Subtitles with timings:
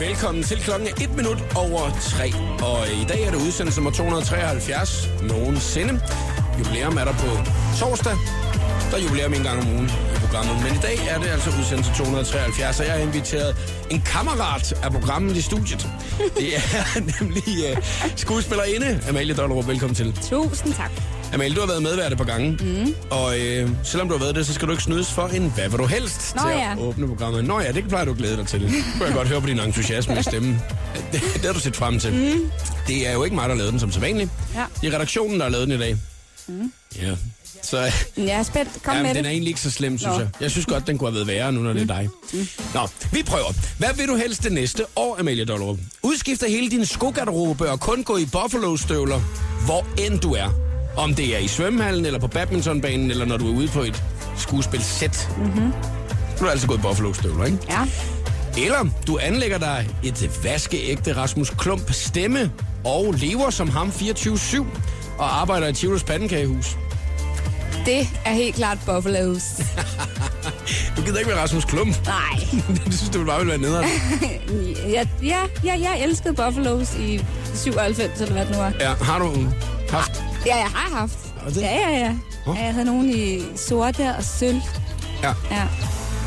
[0.00, 2.32] Velkommen til klokken 1 minut over 3.
[2.70, 6.00] Og i dag er det udsendelse nummer 273 nogensinde.
[6.58, 7.30] Jubilæum er der på
[7.80, 8.12] torsdag.
[8.90, 10.64] Der er jubilæum en gang om ugen i programmet.
[10.64, 13.56] Men i dag er det altså udsendelse 273, og jeg har inviteret
[13.90, 15.88] en kammerat af programmet i studiet.
[16.36, 17.78] Det er nemlig uh,
[18.16, 19.66] skuespillerinde Amalie Dollerup.
[19.68, 20.18] Velkommen til.
[20.30, 20.92] Tusind tak.
[21.34, 22.50] Amalie, du har været medvært et par gange.
[22.60, 22.94] Mm.
[23.10, 25.68] Og øh, selvom du har været det, så skal du ikke snydes for en hvad
[25.68, 26.72] vil du helst Nå til ja.
[26.72, 27.44] at åbne programmet.
[27.44, 28.60] Nå ja, det plejer du at glæde dig til.
[28.70, 30.58] Det kunne jeg godt høre på din entusiasme i stemmen.
[31.12, 32.12] Det, det har du set frem til.
[32.12, 32.50] Mm.
[32.86, 34.30] Det er jo ikke mig, der har lavet den som sædvanligt.
[34.54, 34.64] Ja.
[34.80, 35.96] Det er redaktionen, der har lavet den i dag.
[36.48, 36.72] Mm.
[37.02, 37.10] Ja.
[37.62, 38.82] Så Jeg er spændt.
[38.82, 39.26] Kom ja, med den det.
[39.26, 40.20] er egentlig ikke så slem, synes Nå.
[40.20, 40.28] jeg.
[40.40, 42.08] Jeg synes godt, den kunne have været værre, nu når det er dig.
[42.32, 42.48] Mm.
[42.74, 43.52] Nå, vi prøver.
[43.78, 45.78] Hvad vil du helst det næste år, Amalie Dollerup?
[46.02, 49.20] Udskifte hele din skogarderobe og kun gå i Buffalo-støvler,
[49.64, 50.69] hvor end du er.
[50.96, 54.02] Om det er i svømmehallen, eller på badmintonbanen, eller når du er ude på et
[54.36, 55.28] skuespilsæt.
[55.36, 55.72] Mm-hmm.
[56.38, 57.58] Du har altid gået i Buffalo-støvler, ikke?
[57.68, 57.86] Ja.
[58.64, 62.50] Eller du anlægger dig et vaskeægte Rasmus Klump stemme
[62.84, 64.64] og lever som ham 24-7
[65.18, 66.76] og arbejder i Tivolis Pandekagehus.
[67.86, 69.44] Det er helt klart Buffaloes.
[70.96, 72.06] Du gider ikke være Rasmus Klump.
[72.06, 72.46] Nej.
[72.84, 73.86] det synes du bare ville være nederen.
[74.90, 78.72] Ja, ja, ja, jeg elskede Buffaloes i 97, eller hvad det nu var.
[78.80, 79.46] Ja, har du
[79.90, 80.22] haft?
[80.46, 81.18] Ja, jeg har haft.
[81.42, 81.60] Har det?
[81.62, 82.14] Ja, ja, ja.
[82.46, 84.60] Ja jeg havde nogen i sorte og sølv.
[85.22, 85.32] Ja.
[85.50, 85.66] Ja.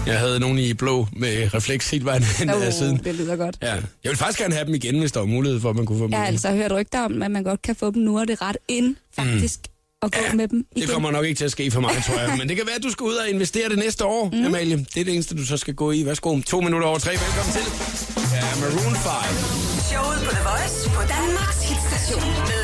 [0.06, 2.98] Jeg havde nogen i blå med refleks helt vejen hen Oh, siden.
[3.04, 3.58] det lyder godt.
[3.62, 3.74] Ja.
[3.74, 5.98] Jeg vil faktisk gerne have dem igen, hvis der var mulighed for, at man kunne
[6.00, 6.34] få dem Jeg har igen.
[6.34, 8.58] altså hørt rygter om, at man godt kan få dem nu, og det er ret
[8.68, 9.60] ind, faktisk,
[10.02, 10.88] at gå Ja, med dem igen.
[10.88, 12.36] Det kommer nok ikke til at ske for mig, tror jeg.
[12.40, 14.46] Men det kan være, at du skal ud og investere det næste år, mm.
[14.46, 14.78] Amalie.
[14.78, 16.06] Det er det eneste, du så skal gå i.
[16.06, 16.40] Værsgo.
[16.42, 17.12] To minutter over tre.
[17.12, 17.66] Velkommen til.
[18.36, 19.02] Ja, Maroon 5.
[19.92, 22.64] Showet på The Voice på Danmarks hitstation med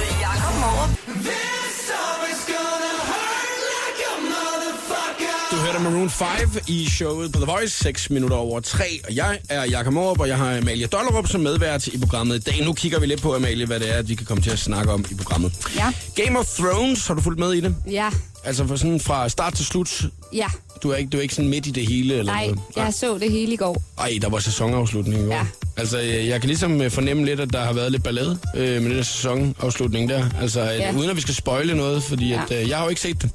[5.52, 6.28] Du hørte Maroon 5
[6.68, 8.84] i showet på The Voice, 6 minutter over 3.
[9.08, 12.40] Og jeg er Jakob Morup, og jeg har Amalie Dollerup som medvært i programmet i
[12.40, 12.66] dag.
[12.66, 14.92] Nu kigger vi lidt på, Amalie, hvad det er, vi kan komme til at snakke
[14.94, 15.54] om i programmet.
[15.76, 15.94] Ja.
[16.24, 17.76] Game of Thrones, har du fulgt med i det?
[17.92, 18.10] Ja,
[18.44, 20.04] Altså for sådan fra start til slut.
[20.34, 20.48] ja.
[20.84, 22.14] Du er ikke, du er ikke sådan midt i det hele?
[22.16, 22.60] Eller Nej, noget?
[22.76, 23.82] jeg så det hele i går.
[24.00, 25.34] Ej, der var sæsonafslutning i år.
[25.34, 25.46] Ja.
[25.80, 28.82] Altså, øh, jeg kan ligesom øh, fornemme lidt, at der har været lidt ballade øh,
[28.82, 30.26] med den sæsonafslutning der.
[30.42, 30.94] Altså, ja.
[30.98, 32.42] Uden at vi skal spoile noget, fordi Ja.
[32.50, 33.30] at, øh, jeg har jo ikke set det.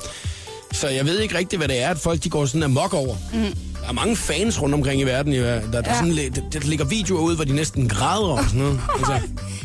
[0.72, 3.16] Så jeg ved ikke rigtigt, hvad det er, at folk de går sådan amok over.
[3.33, 3.41] Mm.
[3.83, 5.33] Der er mange fans rundt omkring i verden.
[5.33, 5.94] Der, der, ja.
[5.94, 8.81] Sådan, der, der ligger videoer ud, hvor de næsten græder og sådan noget.
[8.99, 9.21] Altså,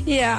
[0.08, 0.38] Ja,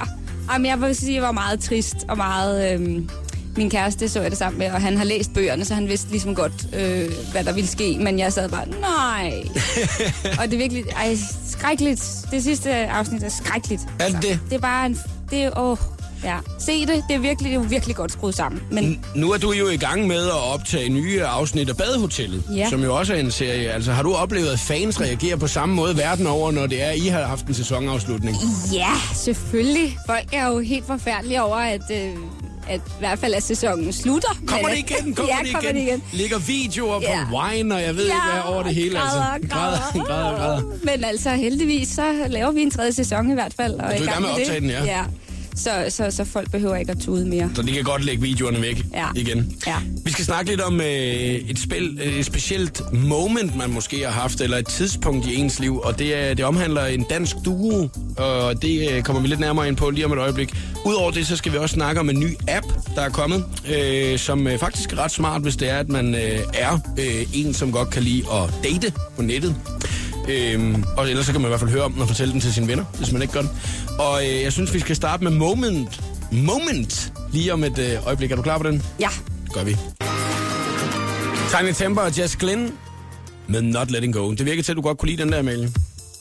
[0.52, 2.72] Jamen, jeg vil sige, at jeg var meget trist og meget...
[2.74, 3.08] Øhm,
[3.56, 6.10] min kæreste så jeg det sammen med, og han har læst bøgerne, så han vidste
[6.10, 7.96] ligesom godt, øh, hvad der ville ske.
[8.00, 9.42] Men jeg sad bare, nej.
[10.38, 11.16] og det er virkelig ej,
[11.48, 12.04] skrækkeligt.
[12.30, 13.82] Det sidste afsnit er skrækkeligt.
[14.00, 14.40] Er det det?
[14.50, 14.98] Det er bare en...
[15.30, 15.76] Det er, åh,
[16.24, 16.36] ja.
[16.58, 18.62] Se det, det er virkelig, det er virkelig godt skruet sammen.
[18.70, 22.68] Men nu er du jo i gang med at optage nye afsnit af Badehotellet, Ja.
[22.70, 23.70] som jo også er en serie.
[23.72, 26.90] Altså, har du oplevet, at fans reagerer på samme måde verden over, når det er,
[26.90, 28.36] I har haft en sæsonafslutning?
[28.72, 29.98] ja, selvfølgelig.
[30.06, 31.82] Folk er jo helt forfærdelige over, at...
[31.92, 32.14] Øh,
[32.69, 34.28] at i hvert fald, at sæsonen slutter.
[34.47, 35.15] Kommer Men- det igen?
[35.15, 35.76] Kommer ja, det kommer igen?
[35.76, 36.03] det igen.
[36.12, 37.26] Ligger videoer Ja.
[37.31, 38.98] på Wine, og jeg ved ikke hvad over det hele.
[38.98, 39.48] Græder, altså.
[39.50, 40.62] græder, græder, græder, græder.
[40.84, 43.75] Men altså, heldigvis, så laver vi en tredje sæson i hvert fald.
[43.75, 44.43] Og, er i gang med at det.
[44.44, 44.84] optage den, ja.
[44.84, 45.03] ja.
[45.56, 47.50] Så, så, så folk behøver ikke at tude mere.
[47.54, 49.06] Så de kan godt lægge videoerne væk Ja.
[49.16, 49.56] igen.
[49.66, 49.74] Ja.
[50.04, 54.10] Vi skal snakke lidt om øh, et, spil, øh, et specielt moment, man måske har
[54.20, 57.88] haft, eller et tidspunkt i ens liv, og det, er, det omhandler en dansk duo,
[58.16, 60.54] og det øh, kommer vi lidt nærmere ind på lige om et øjeblik.
[60.86, 63.44] Udover det, så skal vi også snakke om en ny app, der er kommet,
[63.76, 67.26] øh, som øh, faktisk er ret smart, hvis det er, at man øh, er øh,
[67.34, 69.56] en, som godt kan lide at date på nettet.
[70.28, 72.41] Øhm, og ellers så kan man i hvert fald høre om den og fortælle den
[72.41, 73.50] til sine venner, hvis man ikke gør det.
[73.98, 76.00] Og øh, jeg synes, vi skal starte med Moment.
[76.32, 77.12] Moment.
[77.32, 78.30] Lige om et øh, øjeblik.
[78.32, 78.82] Er du klar på den?
[79.00, 79.09] Ja.
[79.44, 79.76] Det gør vi.
[81.59, 82.72] Tiny Temper og Jess Glynn
[83.48, 84.30] med Not Letting Go.
[84.30, 85.72] Det virker til, at du godt kunne lide den der, Amalie.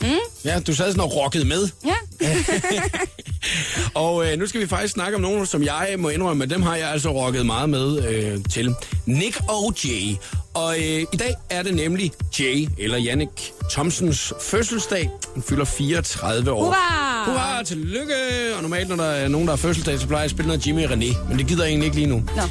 [0.02, 0.08] Mm.
[0.46, 1.70] Ja, du sad sådan og rockede med.
[1.86, 1.94] Ja.
[3.94, 6.62] Og øh, nu skal vi faktisk snakke om nogen, som jeg må indrømme, at dem
[6.62, 8.76] har jeg altså rocket meget med øh, til.
[9.06, 10.16] Nick og Jay.
[10.54, 15.10] Og øh, i dag er det nemlig Jay, eller Jannik Thompsons fødselsdag.
[15.34, 16.64] Han fylder 34 år.
[16.64, 17.26] Hurra!
[17.26, 18.16] Hurra, tillykke!
[18.56, 20.68] Og normalt, når der er nogen, der har fødselsdag, så plejer jeg at spille noget
[20.68, 21.28] Jimmy René.
[21.30, 22.24] Men det gider jeg egentlig ikke lige nu.
[22.36, 22.42] Nå.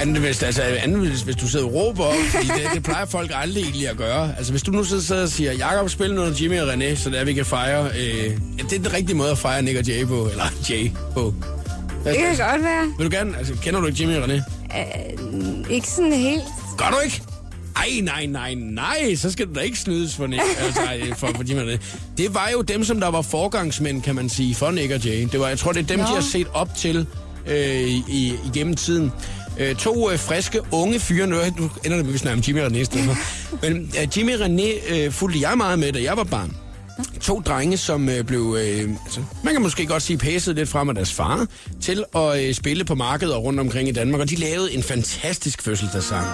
[0.00, 3.04] Anden hvis, altså, anden hvis, hvis du sidder og råber op, fordi det, det plejer
[3.04, 4.34] folk aldrig egentlig at gøre.
[4.36, 7.20] Altså hvis du nu sidder og siger, Jakob spil noget Jimmy og René, så det
[7.20, 7.90] er, vi kan fejre.
[7.98, 10.90] Øh, ja, det er den rigtige måde at fejre Nick og Jay på, eller Jay
[11.14, 11.34] på.
[12.02, 12.92] Hvad, Det kan altså, godt være.
[12.98, 14.32] vil du gerne, altså kender du ikke Jimmy og René?
[14.78, 16.42] Øh, ikke sådan helt.
[16.78, 17.22] Gør du ikke?
[17.76, 20.80] Ej, nej, nej, nej, så skal du da ikke snydes for, Nick, altså,
[21.16, 21.96] for, for Jimmy og René.
[22.18, 25.28] Det var jo dem, som der var forgangsmænd, kan man sige, for Nick og Jay.
[25.32, 26.04] Det var, jeg tror, det er dem, Nå.
[26.04, 27.06] de har set op til
[27.46, 29.12] øh, i, igennem tiden.
[29.58, 31.52] Øh, to øh, friske, unge fyre, nu, ender
[31.82, 33.16] det med, at vi snakker om Jimmy og René i stedet.
[33.62, 36.56] Men øh, Jimmy og René øh, fulgte jeg meget med, da jeg var barn.
[37.20, 40.88] To drenge, som øh, blev, øh, altså, man kan måske godt sige, pæset lidt frem
[40.88, 41.46] af deres far,
[41.82, 45.62] til at øh, spille på markeder rundt omkring i Danmark, og de lavede en fantastisk
[45.62, 46.26] fødselsdagssang.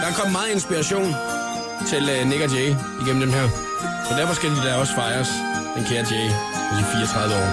[0.00, 1.14] Der er kommet meget inspiration
[1.88, 3.48] til øh, Nick og Jay igennem dem her.
[4.08, 5.28] Så derfor skal de da også fejres,
[5.76, 6.28] den kære Jay,
[6.78, 7.48] de 34 år.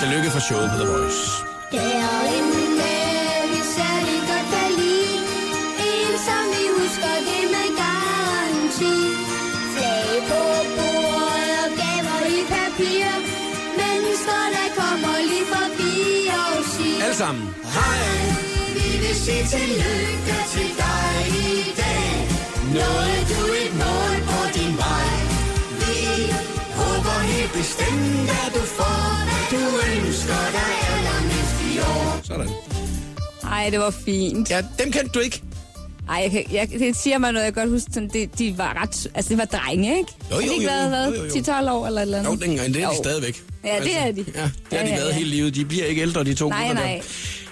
[0.00, 1.53] Tillykke for showet på The Voice.
[1.72, 2.46] Der er en
[3.52, 5.18] vi særlig godt kan lide.
[5.88, 8.96] En, som vi husker det med garanti.
[9.74, 10.42] Flag på
[10.76, 13.06] bordet og gaver i papir.
[13.80, 15.92] Mennesker, der kommer lige forbi
[16.40, 17.04] og siger.
[17.04, 17.46] Alle sammen.
[17.76, 18.08] Hej,
[18.76, 21.14] vi vil sige tillykke til dig
[21.46, 22.10] i dag.
[22.76, 25.12] Nåede du et mål på din vej.
[25.80, 25.96] Vi
[26.80, 29.62] håber helt bestemt, at du får, hvad du
[29.92, 31.13] ønsker dig år.
[32.24, 32.48] Sådan.
[33.52, 34.50] Ej, det var fint.
[34.50, 35.42] Ja, dem kendte du ikke.
[36.08, 38.82] Ej, jeg kan, jeg, det siger mig noget, jeg godt huske, sådan, det, de var
[38.82, 40.12] ret, altså det var drenge, ikke?
[40.30, 41.68] Jo, Har de jo, ikke jo, været, hvad, jo, jo, jo.
[41.68, 42.30] 10-12 år eller et eller andet?
[42.30, 43.02] Jo, dengang, det er de Jo.
[43.02, 43.42] stadigvæk.
[43.64, 44.24] Ja, det er de.
[44.34, 45.14] Ja, det har Ja, de ja, været ja.
[45.14, 45.54] hele livet.
[45.54, 46.94] De bliver ikke ældre, de to Nej, gutter nej.
[46.94, 47.02] der.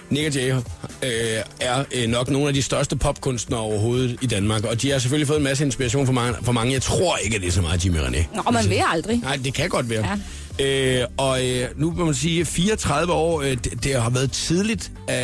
[0.09, 4.63] Nick og Jay øh, er øh, nok nogle af de største popkunstnere overhovedet i Danmark,
[4.63, 6.35] og de har selvfølgelig fået en masse inspiration for mange.
[6.43, 6.73] For mange.
[6.73, 8.35] Jeg tror ikke, at det er så meget Jimmy René.
[8.35, 9.17] Nå, man ved aldrig.
[9.17, 10.07] Nej, det kan godt være.
[10.09, 10.17] Ja.
[10.59, 14.91] Øh, og øh, nu må man sige, 34 år, øh, det, det har været tidligt
[15.09, 15.15] øh,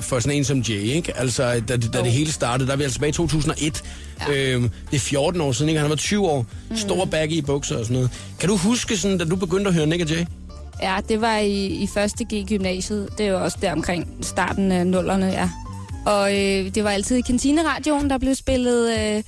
[0.00, 1.16] for sådan en som Jay, ikke?
[1.16, 3.82] Altså, da, det- da det hele startede, der er vi altså tilbage i 2001.
[4.28, 4.34] Ja.
[4.34, 5.80] Øh, det er 14 år siden, ikke?
[5.80, 6.46] Han var 20 år.
[6.70, 6.76] Mm.
[6.76, 8.10] Store baggy i bukser og sådan noget.
[8.40, 10.24] Kan du huske, sådan, da du begyndte at høre Nick og Jay?
[10.82, 13.08] Ja, det var i, i første G gymnasiet.
[13.18, 15.50] Det var også der omkring starten af nullerne, ja.
[16.06, 18.98] Og øh, det var altid i kantineradioen, der blev spillet...
[18.98, 19.22] Øh,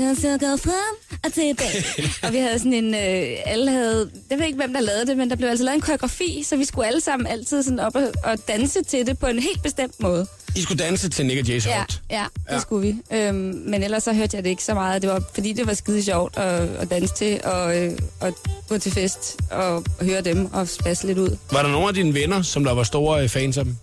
[0.00, 1.84] kan se gå frem og tilbage.
[2.26, 2.94] og vi havde sådan en...
[2.94, 4.10] Øh, alle havde...
[4.30, 6.56] Jeg ved ikke, hvem der lavede det, men der blev altså lavet en koreografi, så
[6.56, 9.62] vi skulle alle sammen altid sådan op og, og danse til det på en helt
[9.62, 10.26] bestemt måde.
[10.56, 12.00] I skulle danse til Nick Jays Ja, Hot.
[12.10, 12.58] ja, det Ja.
[12.60, 13.16] skulle vi.
[13.16, 13.34] Øhm,
[13.66, 15.02] men ellers så hørte jeg det ikke så meget.
[15.02, 18.32] Det var fordi, det var skide sjovt at, at danse til og, øh, og
[18.68, 21.36] gå til fest og høre dem og spasse lidt ud.
[21.52, 23.76] Var der nogle af dine venner, som der var store øh, fans af dem?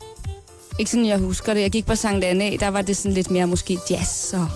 [0.79, 1.61] Ikke sådan, jeg husker det.
[1.61, 4.47] Jeg gik på Sankt Anne, der var det sådan lidt mere måske jazz og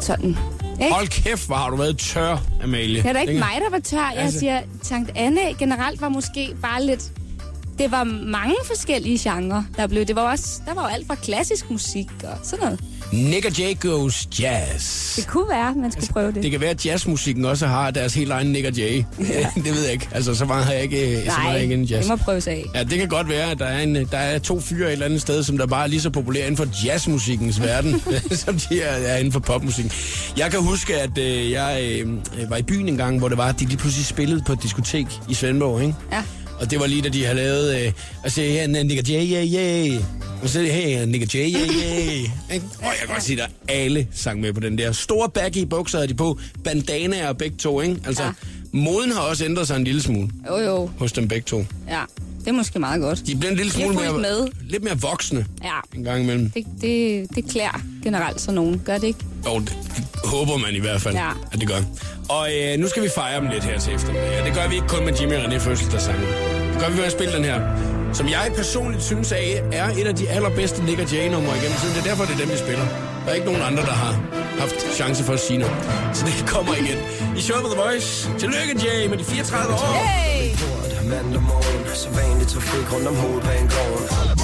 [0.00, 0.36] sådan.
[0.80, 0.94] Ikke?
[0.94, 3.02] Hold kæft, hvor har du været tør, Amalie.
[3.02, 3.98] Det er da ikke mig, der var tør.
[3.98, 4.38] Jeg altså...
[4.38, 7.12] siger, Sankt Anne generelt var måske bare lidt...
[7.78, 10.04] Det var mange forskellige genrer, der blev.
[10.04, 12.80] Det var også, der var jo alt fra klassisk musik og sådan noget.
[13.12, 15.16] Nick og Jay goes jazz.
[15.16, 16.42] Det kunne være, man skulle prøve det.
[16.42, 19.04] Det kan være, at jazzmusikken også har deres helt egen Nick og Jay.
[19.18, 19.46] Ja.
[19.64, 20.08] det ved jeg ikke.
[20.12, 22.06] Altså, så meget har jeg ikke, så meget har jeg ikke en jazz.
[22.06, 22.64] det må prøves af.
[22.74, 25.06] Ja, det kan godt være, at der er, en, der er to fyre et eller
[25.06, 28.02] andet sted, som der bare er lige så populære inden for jazzmusikkens verden,
[28.44, 29.92] som de er, er inden for popmusikken.
[30.36, 32.00] Jeg kan huske, at øh, jeg
[32.38, 34.52] øh, var i byen en gang, hvor det var, at de lige pludselig spillede på
[34.52, 35.94] et diskotek i Svendborg, ikke?
[36.12, 36.22] Ja.
[36.60, 37.80] Og det var lige, da de havde lavet...
[37.86, 37.92] Øh,
[38.24, 40.02] og så her, Nick og Jay, yeah, yeah.
[40.42, 41.00] Og så her,
[41.34, 42.54] Jay, yeah, yeah.
[42.54, 42.66] Ikke?
[42.78, 44.92] Og jeg kan godt sige, at alle sang med på den der.
[44.92, 46.38] Store baggy bukser havde de på.
[46.64, 47.96] Bandanaer og begge to, ikke?
[48.06, 48.28] Altså, ja.
[48.28, 48.34] Ja.
[48.72, 50.90] moden har også ændret sig en lille smule Jo, jo.
[50.98, 51.64] hos dem begge to.
[51.88, 52.00] Ja,
[52.40, 53.26] det er måske meget godt.
[53.26, 54.48] De bliver en lille smule mere, med.
[54.68, 56.50] lidt mere voksne Ja, en gang imellem.
[56.50, 58.82] det, det, det klæder generelt så nogen.
[58.84, 59.18] Gør det ikke?
[59.46, 61.30] Og det, det håber man i hvert fald, Ja.
[61.52, 61.80] at det gør.
[62.28, 64.40] Og øh, nu skal vi fejre dem lidt her til eftermiddag.
[64.40, 66.22] Og det gør vi ikke kun med Jimmy og René fødselsdagssangen.
[66.26, 67.58] Det gør vi ved at spille den her,
[68.12, 69.36] som jeg personligt synes er,
[69.72, 71.94] er et af de allerbedste Nick og Jay-numre igennem tiden.
[71.94, 72.86] Det er derfor, det er dem, vi spiller.
[73.24, 74.12] Der er ikke nogen andre, der har
[74.58, 75.76] haft chance for at sige noget.
[76.12, 76.98] Så det kommer igen.
[77.36, 78.30] I showet på The Voice.
[78.38, 79.78] Tillykke, Jay, med de 34 år.
[79.78, 80.70] Hey!
[81.10, 84.39] Mandag morgen, så vanlig trafik rundt om hovedbanegården.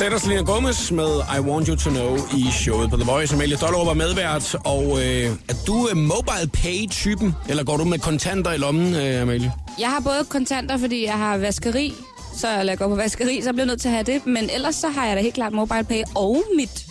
[0.00, 3.34] Sætter Selena Gomez med I Want You To Know i showet på The Voice.
[3.34, 4.56] Amalie Dollerup var medvært.
[4.64, 9.22] Og øh, er du øh, mobile pay-typen, eller går du med kontanter i lommen, øh,
[9.22, 9.52] Amalie?
[9.78, 11.94] Jeg har både kontanter, fordi jeg har vaskeri,
[12.36, 14.26] så jeg går på vaskeri, så bliver jeg nødt til at have det.
[14.26, 16.86] Men ellers så har jeg da helt klart mobile pay og mit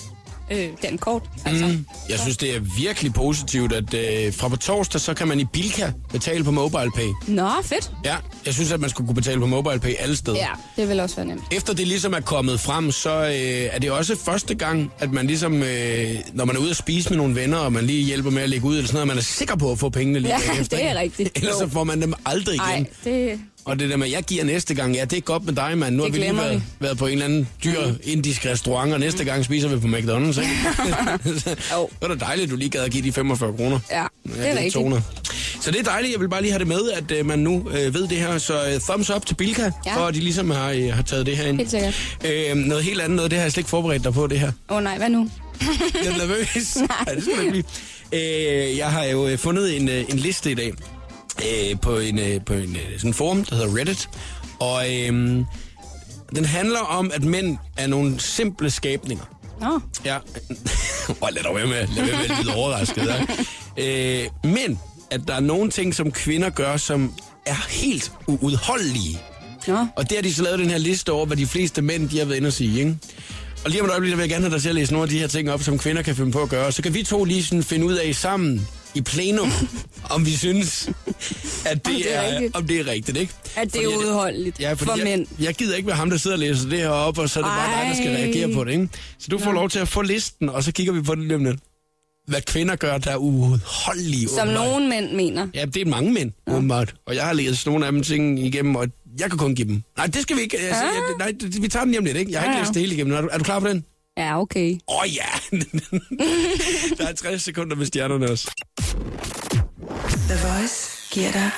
[0.52, 1.24] øh, den kort.
[1.46, 1.66] Altså.
[1.68, 1.86] Mm.
[2.10, 5.46] Jeg synes, det er virkelig positivt, at øh, fra på torsdag, så kan man i
[5.46, 7.08] Bilka betale på mobile pay.
[7.28, 7.92] Nå, fedt.
[8.06, 8.16] Ja,
[8.46, 10.38] jeg synes, at man skulle kunne betale på mobile pay alle steder.
[10.38, 11.44] Ja, det vil også være nemt.
[11.52, 13.32] Efter det ligesom er kommet frem, så øh,
[13.76, 17.10] er det også første gang, at man ligesom, øh, når man er ude at spise
[17.10, 19.18] med nogle venner, og man lige hjælper med at lægge ud, eller sådan noget, man
[19.18, 20.78] er sikker på at få pengene lige Ja, bagefter.
[20.78, 21.38] det er rigtigt.
[21.38, 22.66] Ellers så får man dem aldrig igen.
[22.68, 23.40] Nej, det...
[23.66, 25.96] Og det der med, jeg giver næste gang, ja, det er godt med dig, mand.
[25.96, 26.62] Nu har Det vi lige været, vi.
[26.80, 30.40] været på en eller anden dyr indisk restaurant, og næste gang spiser vi på McDonald's,
[30.42, 30.52] ikke?
[31.74, 31.90] Jo.
[32.00, 33.80] det er da dejligt, at du lige gad at give de 45 kroner.
[33.92, 34.74] Ja, det er rigtigt.
[34.74, 35.04] 200.
[35.62, 36.14] Så det er dejligt.
[36.14, 38.38] Jeg vil bare lige have det med, at øh, man nu øh, ved det her.
[38.38, 39.96] Så øh, thumbs up til Bilka, Ja.
[39.98, 41.58] for at de ligesom har, øh, har taget det her ind.
[41.58, 42.18] Helt sikkert.
[42.26, 44.52] Øh, noget helt andet, noget, det har jeg slet ikke forberedt dig på, det her.
[44.70, 45.30] Åh oh, nej, hvad nu?
[46.04, 46.76] Jeg er nervøs.
[47.06, 47.16] Nej.
[47.16, 47.64] det skal blive.
[48.14, 50.72] Øh, jeg har jo øh, fundet en, øh, en liste i dag
[51.38, 54.10] øh, på en, øh, på en øh, sådan forum, der hedder Reddit.
[54.60, 55.08] Og øh,
[56.36, 59.24] den handler om, at mænd er nogle simple skabninger.
[59.62, 60.18] Nå, Ja.
[61.22, 63.28] Og lad dog være med, lad være med at lyde overrasket.
[63.78, 64.80] Øh, men
[65.12, 67.14] at der er nogle ting, som kvinder gør, som
[67.46, 69.20] er helt uudholdelige.
[69.68, 69.88] Nå.
[69.96, 72.18] Og det har de så lavet den her liste over, hvad de fleste mænd, de
[72.18, 72.98] har været inde og sige, ikke?
[73.66, 75.04] Og lige om et øjeblik, der vil jeg gerne have dig til at læse nogle
[75.04, 76.72] af de her ting op, som kvinder kan finde på at gøre.
[76.72, 79.52] Så kan vi to lige sådan finde ud af sammen i plenum,
[80.16, 80.90] om vi synes,
[81.66, 82.56] at det, Om det er er, rigtigt.
[82.56, 83.34] om det er rigtigt, ikke?
[83.56, 85.26] At det er Fordi udholdeligt Ja, fordi for jeg, mænd.
[85.40, 87.44] jeg gider ikke være ham, der sidder og læser det her op, og så er
[87.44, 88.22] det bare dig, der skal Ej.
[88.22, 88.90] reagere på det, ikke?
[89.20, 91.36] Så du får lov til at få listen, og så kigger vi på det lige
[91.36, 91.60] om lidt.
[92.28, 94.28] Hvad kvinder gør, der er uudholdelige.
[94.30, 95.48] Som nogen mænd mener.
[95.54, 96.54] Ja, det er mange mænd, ja.
[96.56, 96.96] åbenbart.
[97.08, 98.88] Og jeg har læst nogle af dem ting igennem, og
[99.20, 99.82] jeg kan kun give dem.
[99.98, 100.58] Nej, det skal vi ikke.
[100.58, 100.90] Altså, Ah.
[101.20, 102.32] jeg, nej, vi tager den lige om lidt, ikke?
[102.32, 102.64] Jeg har ikke Ja, ja.
[102.64, 103.14] læst det hele igennem.
[103.14, 103.84] Er du, er du klar på den?
[104.20, 104.80] Ja, okay.
[104.88, 105.32] Åh oh, ja!
[106.98, 108.52] der er 60 sekunder med stjernerne også.
[110.30, 111.52] The Voice giver dig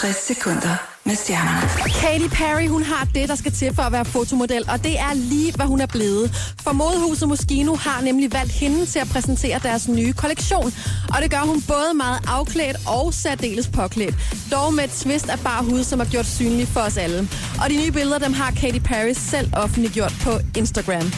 [0.00, 1.68] 60 sekunder med stjernerne.
[2.00, 5.14] Katy Perry, hun har det, der skal til for at være fotomodel, og det er
[5.14, 6.54] lige, hvad hun er blevet.
[6.60, 10.72] For modehuset Moschino har nemlig valgt hende til at præsentere deres nye kollektion.
[11.14, 14.14] Og det gør hun både meget afklædt og særdeles påklædt.
[14.52, 17.28] Dog med et twist af bar hud, som er gjort synlig for os alle.
[17.62, 21.12] Og de nye billeder, dem har Katy Perry selv offentliggjort på Instagram.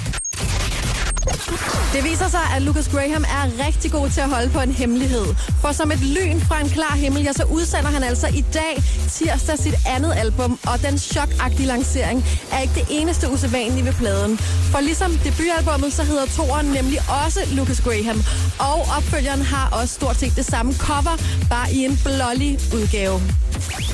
[1.93, 5.27] Det viser sig, at Lucas Graham er rigtig god til at holde på en hemmelighed.
[5.61, 8.83] For som et lyn fra en klar himmel, ja, så udsender han altså i dag
[9.11, 14.39] tirsdag sit andet album, og den chokagtige lancering er ikke det eneste usædvanlige ved pladen.
[14.73, 18.25] For ligesom debutalbummet, så hedder toeren nemlig også Lucas Graham,
[18.59, 21.17] og opfølgeren har også stort set det samme cover,
[21.51, 23.21] bare i en blålig udgave.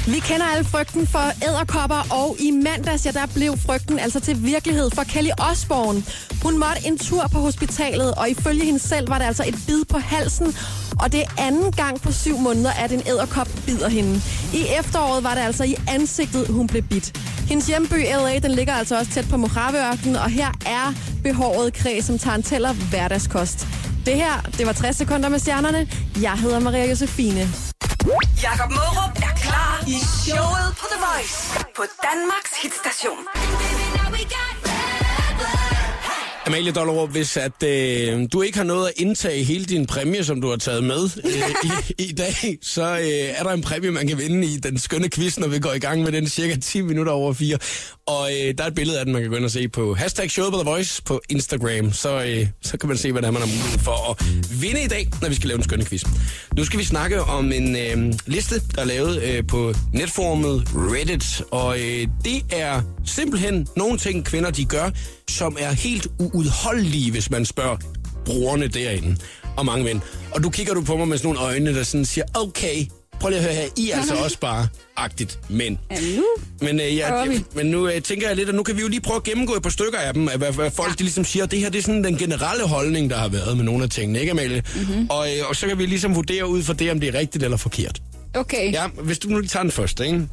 [0.06, 4.44] Vi kender alle frygten for æderkopper, og i mandags, ja, der blev frygten altså til
[4.44, 6.02] virkelighed for Kelly Osborne.
[6.42, 9.84] Hun måtte en tur på hospitalet, og ifølge hende selv var det altså et bid
[9.84, 10.56] på halsen,
[11.00, 14.20] og det er anden gang på syv måneder, at en æderkop bider hende.
[14.54, 17.18] I efteråret var det altså i ansigtet, hun blev bidt.
[17.48, 20.92] Hendes hjemby LA, den ligger altså også tæt på Mojaveørkenen, og her er
[21.22, 23.66] behåret kræ, som taranteller hverdagskost.
[24.06, 25.88] Det her, det var 60 sekunder med stjernerne.
[26.22, 27.48] Jeg hedder Maria Josefine.
[28.42, 31.36] Jakob Mørup er klar i showet på The Voice
[31.76, 33.18] på Danmarks hitstation.
[36.46, 40.40] Amalie Dollerup, hvis at, øh, du ikke har noget at indtage hele din præmie, som
[40.40, 41.50] du har taget med øh,
[41.98, 45.08] i, i dag, så øh, er der en præmie, man kan vinde i den skønne
[45.08, 47.58] quiz, når vi går i gang med den cirka 10 minutter over 4.
[48.08, 49.94] Og øh, der er et billede af den, man kan gå ind og se på
[49.94, 51.92] hashtag showet på The Voice på Instagram.
[51.92, 54.26] Så, øh, så kan man se, hvordan man har mulighed for at
[54.62, 56.04] vinde i dag, når vi skal lave en skønne quiz.
[56.56, 61.42] Nu skal vi snakke om en øh, liste, der er lavet øh, på netformet Reddit.
[61.50, 64.90] Og øh, det er simpelthen nogle ting, kvinder de gør,
[65.30, 67.76] som er helt uudholdelige, hvis man spørger
[68.24, 69.16] brugerne derinde.
[69.56, 70.00] Og mange mænd.
[70.30, 72.86] Og du kigger du på mig med sådan nogle øjne, der sådan siger, okay,
[73.20, 75.76] prøv lige at høre her, I er altså også bare agtigt mænd.
[75.90, 76.24] Ja, nu
[76.60, 77.44] Men, øh, ja, Prøver vi.
[77.54, 79.54] men nu øh, tænker jeg lidt, at nu kan vi jo lige prøve at gennemgå
[79.54, 81.46] et par stykker af dem, af hvad, hvad folk de ligesom siger.
[81.46, 84.20] Det her det er sådan den generelle holdning, der har været med nogle af tingene,
[84.20, 84.62] ikke Amalie?
[84.76, 85.06] Mm-hmm.
[85.10, 87.44] Og, øh, og så kan vi ligesom vurdere ud fra det, om det er rigtigt
[87.44, 88.02] eller forkert.
[88.34, 88.72] Okay.
[88.72, 90.28] Ja, hvis du nu lige tager den første, ikke?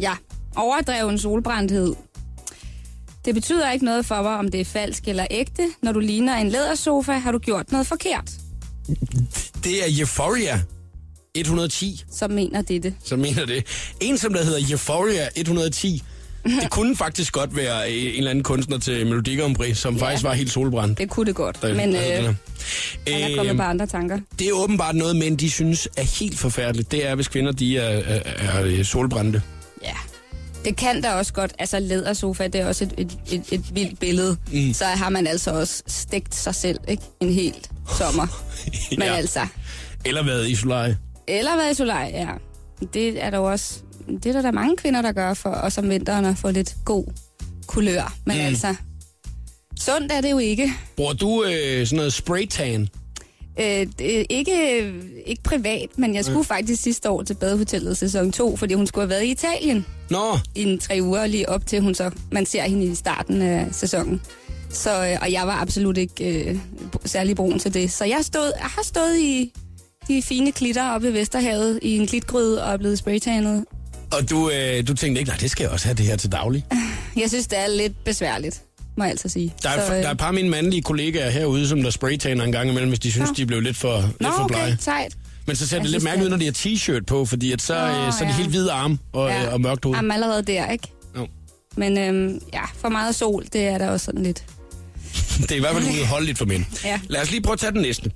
[0.00, 0.12] Ja,
[0.56, 1.94] overdreven solbrændthed.
[3.24, 5.62] Det betyder ikke noget for mig, om det er falsk eller ægte.
[5.82, 8.30] Når du ligner en lædersofa, har du gjort noget forkert.
[9.64, 10.62] Det er Euphoria
[11.34, 12.94] 110, Så mener dette.
[13.04, 13.66] som mener det.
[14.00, 16.02] En, som der hedder Euphoria 110,
[16.44, 19.96] det kunne faktisk godt være øh, en eller anden kunstner til Melodi Grand Prix, som
[19.96, 20.02] ja.
[20.04, 20.98] faktisk var helt solbrændt.
[20.98, 22.24] Det kunne det godt, Der- men der øh,
[23.08, 24.18] han er kommet på andre tanker.
[24.38, 26.90] Det er åbenbart noget, mænd de synes er helt forfærdeligt.
[26.92, 28.20] Det er, hvis kvinder de er, er,
[28.58, 29.42] er, solbrændte.
[29.84, 29.94] Ja.
[30.64, 31.52] Det kan da også godt.
[31.58, 34.36] Altså, lædersofa, det er også et, et, et, et vildt billede.
[34.52, 34.72] Mm.
[34.72, 37.02] Så har man altså også stegt sig selv, ikke?
[37.20, 38.26] En helt sommer.
[38.98, 39.14] Men Ja.
[39.14, 39.40] altså...
[40.04, 40.96] Eller været i solare.
[41.26, 42.28] Eller været i solaj, ja.
[42.94, 43.80] Det er der også...
[44.06, 46.50] Det er der, der er mange kvinder, der gør for os om vinteren at få
[46.50, 47.04] lidt god
[47.66, 48.14] kulør.
[48.26, 48.42] Men mm.
[48.42, 48.74] altså...
[49.80, 50.72] Sundt er det jo ikke.
[50.96, 52.88] Bruger du øh, sådan noget spraytan?
[53.60, 54.92] Øh, det ikke,
[55.26, 56.44] ikke privat, men jeg skulle mm.
[56.44, 60.38] faktisk sidste år til Badehotellet sæson 2, fordi hun skulle have været i Italien Nå,
[60.54, 63.66] i en tre uger lige op til hun så, man ser hende i starten af
[63.72, 64.20] sæsonen.
[64.70, 66.58] Så, øh, og jeg var absolut ikke øh,
[67.04, 67.92] særlig brun til det.
[67.92, 69.52] Så jeg, stod, jeg har stået i
[70.08, 73.64] de fine klitter oppe ved Vesterhavet i en klitgryde og er blevet spraytanet.
[74.12, 76.32] og du, øh, du tænkte ikke, nej, det skal jeg også have det her til
[76.32, 76.64] daglig.
[77.20, 78.62] Jeg synes, det er lidt besværligt,
[78.96, 79.54] må jeg altså sige.
[79.62, 81.90] Der er, så, øh, der er et par af mine mandlige kollegaer herude, som der
[81.90, 83.34] spraytaner en gang imellem, hvis de synes, Nå.
[83.36, 84.76] de blevet lidt for, Nå, lidt for okay, blege.
[84.80, 85.16] sejt.
[85.46, 87.62] Men så ser Jeg det lidt mærkeligt ud, når de har t-shirt på, fordi at
[87.62, 88.36] så, Nå, øh, så er det ja.
[88.36, 89.48] helt hvide arm og, ja.
[89.48, 89.96] og mørkt hoved.
[89.96, 90.88] Jamen allerede der, ikke?
[91.16, 91.26] Jo.
[91.76, 94.44] Men øhm, ja, for meget sol, det er da også sådan lidt.
[95.42, 96.64] Det er i hvert fald udholdeligt for mænd.
[96.84, 97.00] Ja.
[97.08, 98.10] Lad os lige prøve at tage den næste.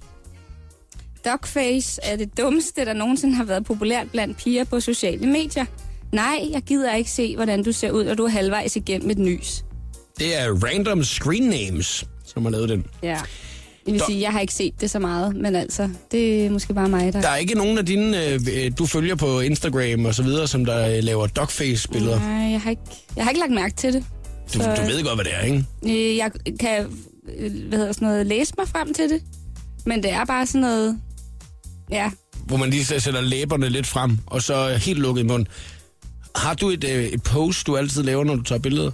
[1.24, 5.64] Dogface er det dummeste, der nogensinde har været populært blandt piger på sociale medier.
[6.12, 9.18] Nej, jeg gider ikke se, hvordan du ser ud, og du er halvvejs igennem et
[9.18, 9.64] nys.
[10.18, 12.84] Det er Random Screen Names, som har lavet den.
[13.02, 13.08] Ja.
[13.86, 16.74] Jeg vil sige, jeg har ikke set det så meget, men altså, det er måske
[16.74, 17.20] bare mig, der...
[17.20, 20.64] Der er ikke nogen af dine, øh, du følger på Instagram og så videre, som
[20.64, 22.18] der øh, laver dogface-billeder.
[22.20, 22.82] Nej, jeg har, ikke,
[23.16, 24.04] jeg har ikke lagt mærke til det.
[24.54, 25.64] Du, Så- du ved godt, hvad det er, ikke?
[26.10, 26.86] Øh, Jeg kan
[27.38, 29.22] øh, hvad hedder sådan noget, læse mig frem til det,
[29.86, 30.98] men det er bare sådan noget...
[31.90, 32.10] Ja,
[32.46, 35.46] Hvor man lige sætter læberne lidt frem, og så helt lukket mund.
[36.36, 38.90] Har du et, øh, et post, du altid laver, når du tager billeder?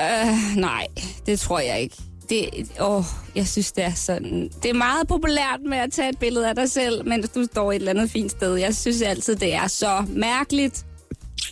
[0.00, 0.86] øh, nej,
[1.26, 1.96] det tror jeg ikke.
[2.28, 2.48] Det,
[2.80, 4.50] åh, jeg synes, det er sådan...
[4.62, 7.72] Det er meget populært med at tage et billede af dig selv, mens du står
[7.72, 8.54] et eller andet fint sted.
[8.54, 10.86] Jeg synes altid, det er så mærkeligt.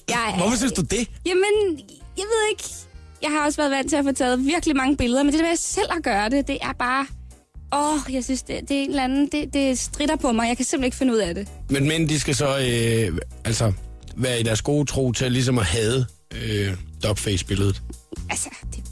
[0.08, 1.08] Jeg, Hvorfor synes du det?
[1.26, 1.78] Jamen,
[2.16, 2.64] jeg ved ikke.
[3.22, 5.48] Jeg har også været vant til at få taget virkelig mange billeder, men det der
[5.48, 7.06] med selv at gøre det, det er bare...
[7.72, 9.28] Åh, jeg synes, det, det er en eller anden...
[9.32, 10.48] Det, det stritter på mig.
[10.48, 11.48] Jeg kan simpelthen ikke finde ud af det.
[11.70, 13.72] Men mænd, de skal så øh, altså
[14.16, 17.82] være i deres gode tro til ligesom at hade øh, dogface-billedet.
[18.30, 18.84] Altså, det,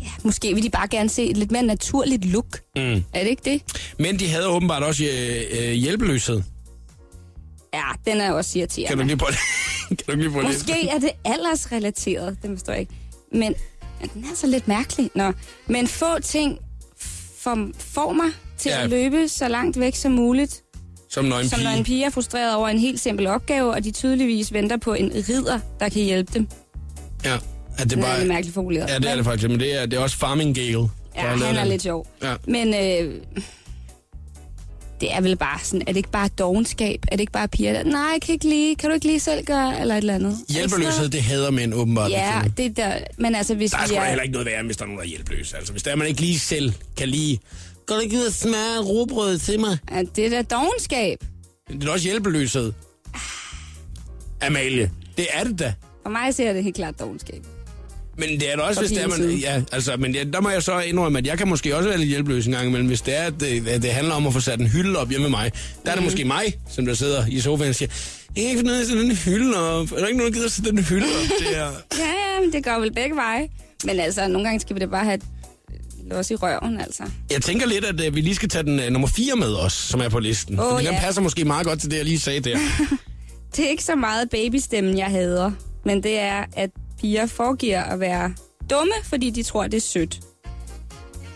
[0.00, 2.60] ja, måske vil de bare gerne se et lidt mere naturligt look.
[2.76, 2.82] Mm.
[2.82, 3.62] Er det ikke det?
[3.98, 6.42] Men de havde åbenbart også øh, øh, hjælpeløshed.
[7.74, 9.04] Ja, den er også Kan du irriterende.
[9.04, 9.32] lige prøve
[9.88, 12.92] kan du lige prøve Måske er det aldersrelateret, det forstår jeg ikke.
[13.32, 13.54] Men
[14.00, 15.10] men den er så lidt mærkelig.
[15.14, 15.32] Nå.
[15.66, 16.58] Men få ting
[17.42, 18.26] får, får mig
[18.58, 18.78] til Ja.
[18.78, 18.84] ja.
[18.84, 20.62] at løbe så langt væk som muligt.
[21.10, 21.64] Som nøgen Som pige.
[21.68, 24.94] når en pige er frustreret over en helt simpel opgave, og de tydeligvis venter på
[24.94, 26.48] en ridder, der kan hjælpe dem.
[27.24, 27.40] Ja, at
[27.78, 28.18] det Det er bare...
[28.18, 28.88] lidt mærkeligt formuleret.
[28.90, 30.88] Ja, det er det faktisk, men det er, det er også Farming Gale.
[31.16, 32.06] Ja, han er lidt sjov.
[32.22, 32.34] Ja.
[32.46, 33.14] Men øh,
[35.00, 37.00] det er vel bare sådan, er det ikke bare dogenskab?
[37.08, 39.20] Er det ikke bare piger, der, nej, jeg kan ikke lige, kan du ikke lige
[39.20, 40.36] selv gøre, eller et eller andet?
[40.48, 42.10] Hjælpeløshed, det hader mænd åbenbart.
[42.10, 44.04] Ja, det er der, men altså hvis Der er vi er...
[44.04, 45.56] heller ikke noget værre, hvis der er nogen, der er hjælpeløse.
[45.56, 47.40] Altså, hvis der er, man ikke lige selv kan lige...
[47.86, 49.78] Går du ikke ud og smage råbrød til mig?
[49.90, 51.18] Ja, det er da dogenskab.
[51.68, 52.72] Det er også hjælpeløshed.
[54.42, 55.74] Amalie, det er det da.
[56.02, 57.42] For mig ser det helt klart dogenskab.
[58.20, 59.30] Men det er da også, hvis det er, man...
[59.30, 61.98] Ja, altså, men ja, der må jeg så indrømme, at jeg kan måske også være
[61.98, 62.88] lidt hjælpeløs en gang imellem.
[62.88, 65.08] Hvis det er, at det, at det handler om at få sat en hylde op
[65.08, 65.52] hjemme med mig,
[65.84, 67.90] der er det måske mig, som der sidder i sofaen og siger,
[68.36, 69.92] jeg kan ikke finde af sætte den hylde op.
[69.92, 71.28] Er der ikke nogen, der gider sætte den hylde op?
[71.40, 71.70] Det er...
[71.98, 72.04] Ja,
[72.34, 73.48] ja, men det går vel begge veje.
[73.84, 75.20] Men altså, nogle gange skal vi da bare have
[76.10, 77.02] los i røven, altså.
[77.30, 79.72] Jeg tænker lidt, at uh, vi lige skal tage den uh, nummer 4 med os,
[79.72, 80.60] som er på listen.
[80.60, 81.00] Åh, Fordi den ja.
[81.00, 82.58] passer måske meget godt til det, jeg lige sagde der.
[83.56, 85.50] Det er ikke så meget babystemmen, jeg hader.
[85.84, 88.34] Men det er, at piger foregiver at være
[88.70, 90.20] dumme, fordi de tror, det er sødt.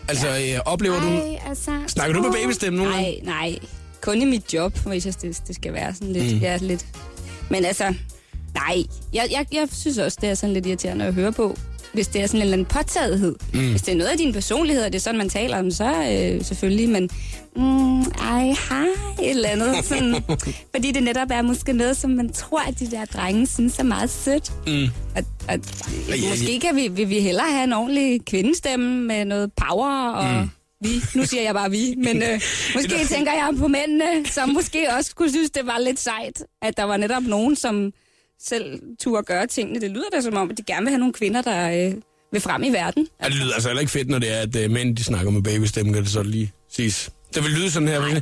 [0.07, 1.07] Altså, øh, oplever du...
[1.07, 1.71] Ej, altså...
[1.87, 3.59] Snakker du med babystemme nogle Nej, nej.
[4.01, 6.39] Kun i mit job, hvis jeg det, det skal være sådan lidt, mm.
[6.39, 6.85] ja, lidt...
[7.49, 7.93] Men altså,
[8.53, 8.83] nej.
[9.13, 11.57] Jeg, jeg, jeg synes også, det er sådan lidt irriterende at høre på.
[11.95, 13.35] Hvis det er sådan en eller anden påtagethed.
[13.53, 13.69] Mm.
[13.71, 15.85] Hvis det er noget af din personlighed, og det er sådan, man taler om, så
[15.85, 16.89] øh, selvfølgelig.
[16.89, 17.09] Men,
[17.55, 18.85] mm, ej, hej,
[19.21, 19.85] et eller andet.
[19.85, 20.15] Sådan,
[20.75, 23.83] fordi det netop er måske noget, som man tror, at de der drenge synes er
[23.83, 24.51] meget sødt.
[24.67, 24.83] Mm.
[25.15, 25.59] Og, og,
[26.09, 26.29] Ja, ja.
[26.29, 30.41] måske kan vi, vil vi hellere have en ordentlig kvindestemme med noget power og...
[30.43, 30.49] Mm.
[30.81, 30.89] Vi.
[31.15, 32.41] Nu siger jeg bare vi, men øh,
[32.75, 36.77] måske tænker jeg på mændene, som måske også kunne synes, det var lidt sejt, at
[36.77, 37.91] der var netop nogen, som
[38.41, 39.79] selv turde gøre tingene.
[39.79, 41.93] Det lyder da som om, at de gerne vil have nogle kvinder, der øh,
[42.31, 43.07] vil frem i verden.
[43.23, 45.31] Ja, det lyder altså heller ikke fedt, når det er, at uh, mænd de snakker
[45.31, 47.09] med babystemme, kan det så lige siges.
[47.35, 47.99] Det vil lyde sådan her.
[47.99, 48.21] Nej,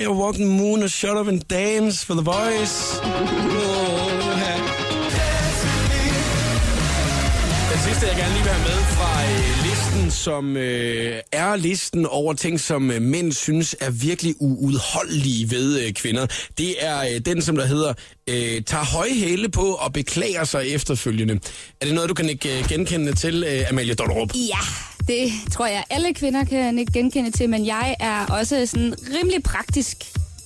[0.00, 2.74] er Yeah, walk the moon and shut up and dance for the boys.
[3.02, 3.08] Oh,
[4.44, 4.54] ja.
[7.70, 8.79] Den sidste, jeg gerne lige vil have med øh,
[10.20, 15.92] som øh, er listen over ting, som øh, mænd synes er virkelig uudholdelige ved øh,
[15.92, 16.26] kvinder.
[16.58, 17.94] Det er øh, den, som der hedder,
[18.28, 21.40] øh, tager høje hæle på og beklager sig efterfølgende.
[21.80, 24.34] Er det noget, du kan ikke øh, genkende til, øh, Amalie Dollerup?
[24.34, 24.58] Ja,
[25.08, 29.42] det tror jeg, alle kvinder kan ikke genkende til, men jeg er også sådan rimelig
[29.42, 29.96] praktisk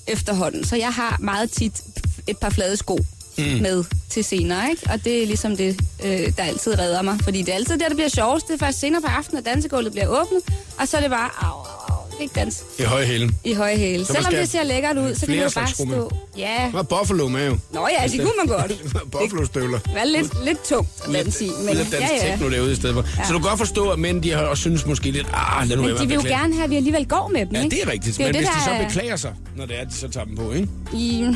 [0.07, 1.83] efterhånden, så jeg har meget tit
[2.27, 2.99] et par flade sko
[3.39, 3.45] mm.
[3.63, 4.83] med til senere, ikke?
[4.91, 7.85] Og det er ligesom det, øh, der altid redder mig, fordi det er altid det,
[7.89, 8.49] der bliver sjovest.
[8.49, 10.41] Det er først senere på aftenen, at dansegulvet bliver åbnet,
[10.81, 13.31] og så er det bare, au, au, au, ikke dans I høje hæle.
[13.45, 13.99] i høje hæle.
[13.99, 15.95] Man Selvom det ser lækkert ud, så kan det jo bare med.
[15.95, 16.11] stå...
[16.37, 17.59] Ja, Hvad er buffalo med jo?
[17.73, 18.73] nå ja, det kunne man godt.
[19.13, 19.79] Buffalo-støvler.
[19.79, 22.31] Det var lidt, lidt tungt at danse i, men Lidt dansk ja, ja.
[22.31, 23.05] techno derude i stedet for.
[23.19, 23.25] Ja.
[23.27, 25.77] Så du kan godt forstå, at mænd de har også synes måske lidt, ah, lad
[25.77, 27.63] nu Men de vil at jo gerne have, at vi alligevel går med dem, Ja,
[27.63, 27.77] ikke?
[27.77, 28.17] det er rigtigt.
[28.19, 29.95] Det men jo hvis det, de så der er- beklager sig, når det er, de
[29.95, 30.69] så tager dem på, ikke?
[30.95, 31.27] I...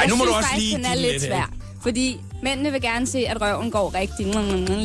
[0.00, 1.52] Ej, nu må du også faktisk, lige den er lidt svær.
[1.82, 4.26] Fordi mændene vil gerne se, at røven går rigtig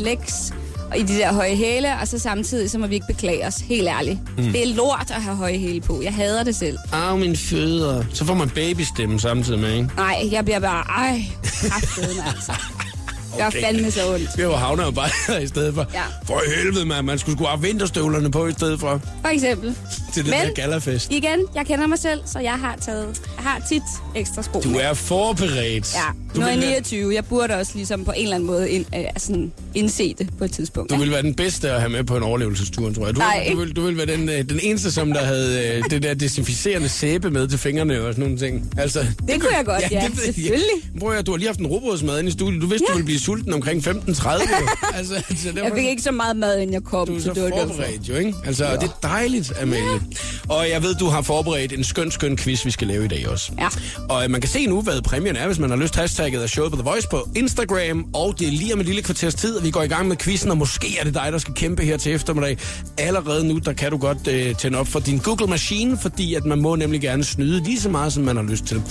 [0.03, 0.53] læks
[0.91, 3.55] og i de der høje hæle, og så samtidig så må vi ikke beklage os,
[3.55, 4.19] helt ærligt.
[4.37, 4.43] Mm.
[4.43, 6.01] Det er lort at have høje hæle på.
[6.01, 6.77] Jeg hader det selv.
[6.91, 8.03] Au, min fødder.
[8.13, 9.89] Så får man babystemme samtidig med, ikke?
[9.95, 12.53] Nej, jeg bliver bare, ej, kraftedeme altså.
[13.35, 13.63] Det gør Okay.
[13.63, 14.29] fandme så ondt.
[14.37, 15.09] Vi var havner bare
[15.43, 15.85] i stedet for.
[15.93, 16.01] Ja.
[16.25, 17.05] For helvede, man.
[17.05, 19.01] Man skulle sgu have vinterstøvlerne på i stedet for.
[19.21, 19.75] For eksempel.
[20.13, 21.11] til den Men- her galafest.
[21.11, 23.81] Igen, jeg kender mig selv, så jeg har taget, jeg har tit
[24.15, 25.93] ekstra sko Du er forberedt.
[25.95, 25.99] Ja,
[26.35, 27.15] nu er jeg vil, være, 29.
[27.15, 30.43] Jeg burde også ligesom på en eller anden måde ind, øh, sådan indse det på
[30.45, 30.91] et tidspunkt.
[30.91, 33.15] du vil være den bedste at have med på en overlevelsestur, tror jeg.
[33.15, 33.47] Du, Nej.
[33.51, 36.13] du, vil, du vil være den, øh, den eneste, som der havde øh, det der
[36.13, 38.71] desinficerende sæbe med til fingrene og sådan nogle ting.
[38.77, 40.33] Altså, Det kunne jeg godt, ja, det ved jeg.
[40.35, 40.99] selvfølgelig.
[40.99, 42.61] Prøv at du har lige haft en robrødsmad inde i studiet.
[42.61, 42.93] Du vidste, Ja.
[42.93, 43.93] du ville blive sulten omkring 15.30.
[44.97, 47.25] altså, så derfor, Jeg fik ikke så meget mad, inden jeg kom, Du er så
[47.25, 48.33] så det forberedt jo, ikke?
[48.45, 48.73] Altså, ja.
[48.73, 50.01] det er dejligt, Amalie.
[50.49, 53.29] Og jeg ved, du har forberedt en skøn, skøn quiz, vi skal lave i dag
[53.29, 53.51] også.
[53.59, 53.67] Ja.
[54.09, 56.49] Og øh, man kan se nu, hvad præmien er, hvis man har lyst hashtagget af
[56.49, 58.05] showet på The Voice på Instagram.
[58.13, 60.15] Og det er lige om et lille kvarters tid, at vi går i gang med
[60.17, 62.57] quizzen, og måske er det dig, der skal kæmpe her til eftermiddag.
[62.97, 66.45] Allerede nu, der kan du godt øh, tænde op for din Google Machine, fordi at
[66.45, 68.81] man må nemlig gerne snyde lige så meget, som man har lyst til.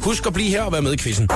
[0.00, 1.28] Husk at blive her og være med i quizzen.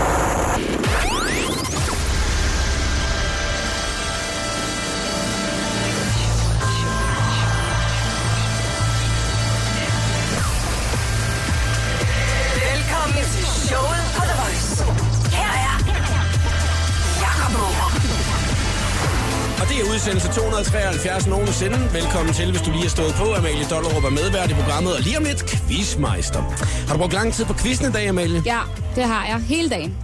[20.64, 21.78] 273 nogensinde.
[21.92, 23.34] Velkommen til, hvis du lige er stået på.
[23.34, 26.40] Amalie Dollerup er medvært i programmet, og lige om lidt quizmeister.
[26.86, 28.42] Har du brugt lang tid på quizzen i dag, Amalie?
[28.46, 28.60] Ja,
[28.94, 29.40] det har jeg.
[29.40, 29.96] Hele dagen.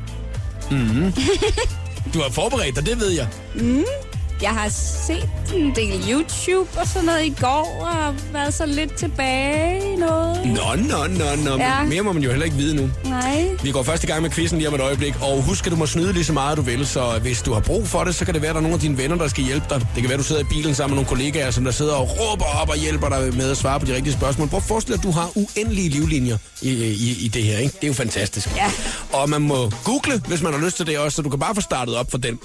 [2.15, 3.29] Du har forberedt dig, det ved jeg.
[4.43, 4.69] Jeg har
[5.07, 9.97] set en del YouTube og sådan noget i går, og været så lidt tilbage i
[9.97, 10.47] noget.
[10.47, 11.57] Nå, nå, nå, nå.
[11.57, 11.85] Ja.
[11.85, 12.91] Mere må man jo heller ikke vide nu.
[13.05, 13.49] Nej.
[13.63, 15.77] Vi går først i gang med quizzen lige om et øjeblik, og husk, at du
[15.77, 18.25] må snyde lige så meget, du vil, så hvis du har brug for det, så
[18.25, 19.81] kan det være, at der er nogle af dine venner, der skal hjælpe dig.
[19.81, 21.95] Det kan være, at du sidder i bilen sammen med nogle kollegaer, som der sidder
[21.95, 24.49] og råber op og hjælper dig med at svare på de rigtige spørgsmål.
[24.49, 27.75] Prøv at forestille dig, at du har uendelige livlinjer i, i, i det her, ikke?
[27.75, 28.57] Det er jo fantastisk.
[28.57, 28.71] Ja.
[29.13, 31.55] Og man må google, hvis man har lyst til det også, så du kan bare
[31.55, 32.39] få startet op for den.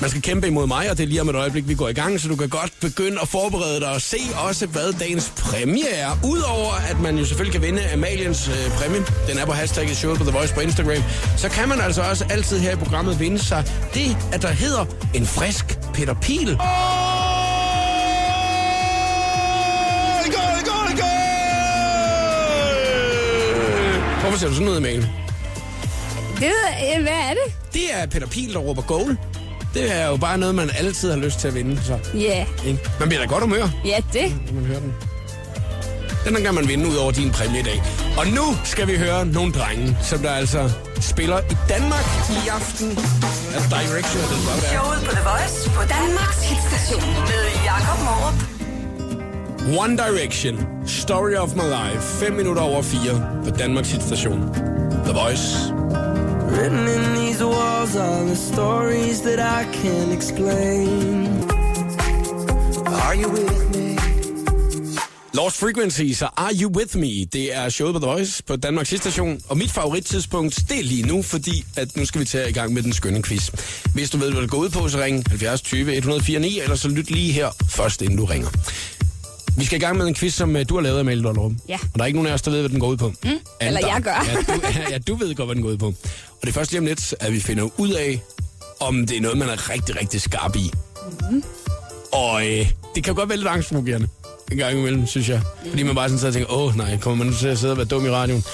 [0.00, 1.92] Man skal kæmpe imod mig, og det er lige om et øjeblik, vi går i
[1.92, 4.16] gang, så du kan godt begynde at forberede dig og se
[4.48, 6.10] også, hvad dagens præmie er.
[6.24, 10.14] Udover at man jo selvfølgelig kan vinde Amaliens øh, præmie, den er på hashtagget Show
[10.14, 11.02] på The Voice på Instagram,
[11.36, 14.84] så kan man altså også altid her i programmet vinde sig det, at der hedder
[15.14, 16.56] en frisk Peter Pil.
[24.20, 25.12] Hvorfor ser du sådan noget, Amalie?
[26.40, 26.52] Det,
[26.96, 27.72] øh, hvad er det?
[27.72, 29.18] Det er Peter Pil, der råber goal.
[29.74, 31.80] Det er jo bare noget, man altid har lyst til at vinde.
[31.84, 32.76] Så, Ja, yeah.
[33.00, 34.34] Man bliver da godt humør, ja det.
[34.46, 34.94] når man hører den.
[36.24, 37.82] Den kan man vinde ud over din præmie i dag.
[38.18, 42.88] Og nu skal vi høre nogle drenge, som der altså spiller i Danmark i aften.
[42.90, 42.96] Det
[43.70, 44.70] Direction, det bare være?
[44.72, 48.34] Showet på The Voice på Danmarks hitstation med Jakob Morup.
[49.84, 53.00] One Direction, Story of My Life, 5 minutter over 4
[53.44, 54.40] på Danmarks hitstation.
[55.04, 55.83] The Voice.
[56.56, 61.26] Written in these walls are the stories that I can't explain.
[62.86, 63.96] Are you with me?
[65.34, 67.24] Lost Frequencies og Are You With Me?
[67.24, 69.40] Det er showet på The Voice på Danmarks station.
[69.48, 72.72] Og mit favorittidspunkt, det er lige nu, fordi at nu skal vi tage i gang
[72.72, 73.50] med den skønne quiz.
[73.94, 76.76] Hvis du ved, hvad det går ud på, så ring 70 20 104 9, eller
[76.76, 78.48] så lyt lige her først, inden du ringer.
[79.56, 81.52] Vi skal i gang med en quiz, som uh, du har lavet, Amalie Dollerup.
[81.68, 81.78] Ja.
[81.82, 83.08] Og der er ikke nogen af os, der ved, hvad den går ud på.
[83.24, 84.26] Mm, eller jeg gør.
[84.28, 84.60] Ja du,
[84.92, 85.86] ja, du ved godt, hvad den går ud på.
[85.86, 85.94] Og
[86.42, 88.22] det er først lige om lidt, at vi finder ud af,
[88.80, 90.70] om det er noget, man er rigtig, rigtig skarp i.
[91.30, 91.44] Mhm.
[92.12, 94.08] Og øh, det kan godt være lidt angstprovokerende
[94.52, 95.40] en gang imellem, synes jeg.
[95.68, 97.72] Fordi man bare sådan sidder og tænker, åh nej, kommer man nu til at sidde
[97.72, 98.44] og være dum i radioen?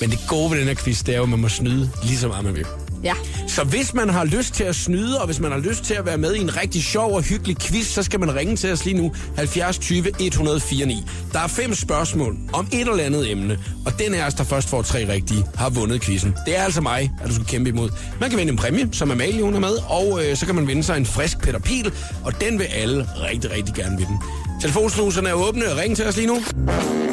[0.00, 2.18] Men det gode ved den her quiz, det er jo, at man må snyde lige
[2.18, 2.66] så meget man vil.
[3.04, 3.14] Ja.
[3.48, 6.06] Så hvis man har lyst til at snyde, og hvis man har lyst til at
[6.06, 8.84] være med i en rigtig sjov og hyggelig quiz, så skal man ringe til os
[8.84, 11.04] lige nu 70 20 104 9.
[11.32, 14.68] Der er fem spørgsmål om et eller andet emne, og den af os, der først
[14.68, 16.34] får tre rigtige, har vundet quizzen.
[16.46, 17.90] Det er altså mig, at du skal kæmpe imod.
[18.20, 20.68] Man kan vinde en præmie, som Amalie hun er med, og øh, så kan man
[20.68, 21.92] vinde sig en frisk Peter Pil,
[22.24, 24.18] og den vil alle rigtig, rigtig gerne vinde.
[24.60, 26.34] Telefonsluserne er åbne, ring til os lige nu.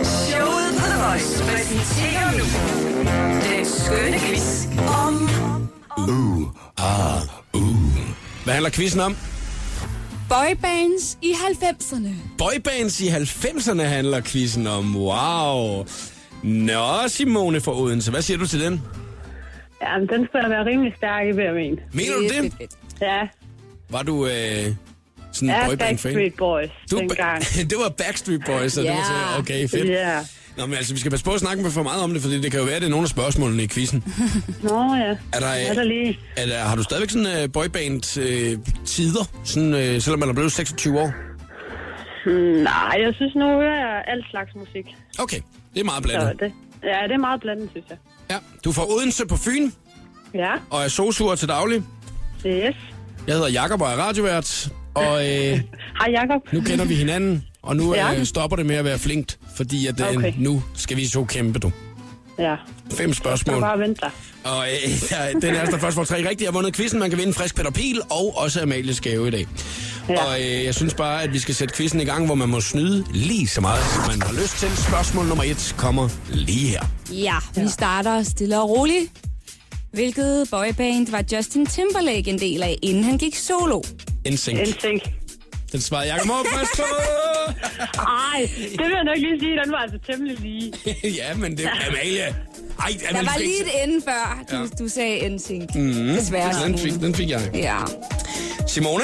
[0.03, 2.45] Showet på The Voice præsenterer nu
[3.55, 5.60] den skønne quiz om
[8.43, 9.17] Hvad handler quizzen om?
[10.29, 12.09] Boybands i 90'erne.
[12.37, 14.95] Boybands i 90'erne handler quizzen om.
[14.97, 15.85] Wow.
[16.43, 18.81] Nå, Simone fra Odense, hvad siger du til den?
[19.81, 21.79] Ja, men den skulle da være rimelig stærk i hver men.
[21.93, 22.53] Mener du det?
[23.01, 23.27] Ja,
[23.89, 26.13] Var du øh, sådan en ja boyband-fan?
[26.13, 27.43] Backstreet Boys Du, dengang.
[27.69, 29.03] det var Backstreet Boys, så det var
[29.35, 29.89] så, okay, fedt.
[29.89, 30.19] Ja.
[30.61, 32.41] Nå, men altså, vi skal passe på at snakke med for meget om det, fordi
[32.41, 34.03] det kan jo være, at det er nogle af spørgsmålene i quizzen.
[34.63, 35.09] Nå ja.
[35.33, 36.19] Er der, Er der lige?
[36.37, 40.99] er der, har du stadigvæk sådan uh, boyband-tider, sådan, uh, selvom man er blevet 26
[40.99, 41.13] år?
[42.63, 44.85] Nej, jeg synes nu hører jeg alt slags musik.
[45.19, 45.39] Okay,
[45.73, 46.39] det er meget Så blandet.
[46.39, 46.51] det,
[46.83, 47.97] ja, det er meget blandet, synes jeg.
[48.31, 49.71] Ja, du er fra Odense på Fyn,
[50.33, 51.83] Ja, og er sosuer til daglig.
[52.45, 52.75] yes.
[53.27, 55.29] Jeg hedder Jakob og er radiovært, og øh,
[55.99, 56.53] Hej Jacob.
[56.53, 58.19] nu kender vi hinanden Og nu Ja.
[58.19, 60.33] øh, stopper det med at være flinkt, fordi at, øh, Okay.
[60.37, 61.71] nu skal vi så kæmpe, du.
[62.39, 62.55] Ja.
[62.93, 63.61] Fem spørgsmål.
[63.61, 64.09] bare vent dig.
[64.43, 66.99] Og øh, ja, den er der først får tre rigtige har vundet quizzen.
[66.99, 69.47] Man kan vinde en frisk Peter Pil og også Amalies gave i dag.
[70.09, 70.23] Ja.
[70.25, 72.61] Og øh, jeg synes bare, at vi skal sætte quizzen i gang, hvor man må
[72.61, 74.77] snyde lige så meget, som man har lyst til.
[74.77, 76.81] Spørgsmål nummer et kommer lige her.
[77.11, 79.11] Ja, vi starter stille og roligt.
[79.93, 83.81] Hvilket boyband var Justin Timberlake en del af, inden han gik solo?
[84.31, 84.59] NSYNC.
[84.61, 85.03] NSYNC.
[85.71, 86.83] Den svarede Jacob Måb først på.
[88.33, 89.51] Ej, det vil jeg nok lige sige.
[89.63, 90.73] Den var altså temmelig lige.
[91.19, 92.21] ja, men det er Amalie.
[92.21, 92.35] Ej,
[92.79, 94.63] Amalie Der var lige et ende før, du, Ja.
[94.79, 95.75] du sagde NSYNC.
[95.75, 96.65] Mm, Desværre.
[96.65, 97.49] Den fik, den fik jeg.
[97.53, 97.77] Ja.
[98.67, 99.03] Simone,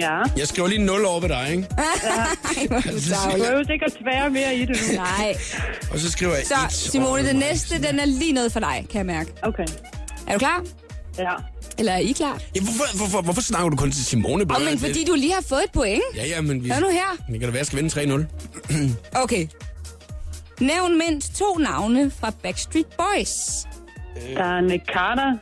[0.00, 0.18] Ja.
[0.36, 1.66] jeg skriver lige 0 over ved dig, ikke?
[1.78, 4.96] Ej, hvor er du er jo sikkert tvære mere i det nu.
[4.96, 5.34] Nej.
[5.92, 7.48] Og så skriver jeg Så et Simone, den mig.
[7.48, 9.32] næste, den er lige noget for dig, kan jeg mærke.
[9.42, 9.66] Okay.
[10.28, 10.64] Er du klar?
[11.18, 11.32] Ja.
[11.78, 12.40] Eller er I klar?
[12.56, 14.44] Ja, hvorfor, hvorfor, hvorfor snakker du kun til Simone?
[14.56, 16.02] Åh, men fordi du lige har fået et point.
[16.16, 16.70] Ja, ja, men vi...
[16.70, 17.16] Hør nu her.
[17.32, 18.24] Det kan da være, jeg skal vinde
[18.72, 18.86] 3-0.
[19.22, 19.46] Okay.
[20.60, 23.36] Nævn mindst to navne fra Backstreet Boys.
[24.36, 25.36] Der er Nick Carter.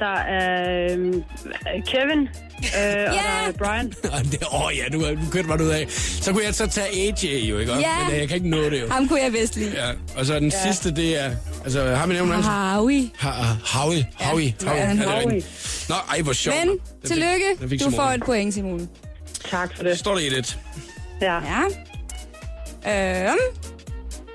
[0.00, 1.22] Der er øhm,
[1.86, 2.18] Kevin.
[2.20, 3.92] Øh, og der er Brian.
[4.14, 5.86] Åh det, åh, ja, du, du kørte mig ud af.
[6.22, 7.72] Så kunne jeg så tage AJ jo, ikke?
[7.72, 7.78] Ja.
[8.04, 8.88] Men øh, jeg kan ikke nå det jo.
[8.90, 9.72] Ham kunne jeg vist lide.
[9.86, 11.30] Ja, og så den sidste, det er...
[11.64, 12.44] Altså, har vi nævnt nogen?
[12.44, 13.10] Howie.
[13.18, 13.30] Ha-
[13.74, 14.06] Howie.
[14.20, 14.54] Howie.
[14.62, 14.90] Ja, Howie.
[14.90, 15.42] det Howie.
[15.88, 16.56] Nå, ej, hvor sjovt.
[16.58, 17.44] Men, Den fik- tillykke.
[17.60, 18.88] den fik Du får et point, Simone.
[19.50, 19.98] Tak for det.
[19.98, 20.58] Står der i det?
[21.20, 21.34] Ja.
[22.84, 23.28] Ja.
[23.28, 23.38] Øhm.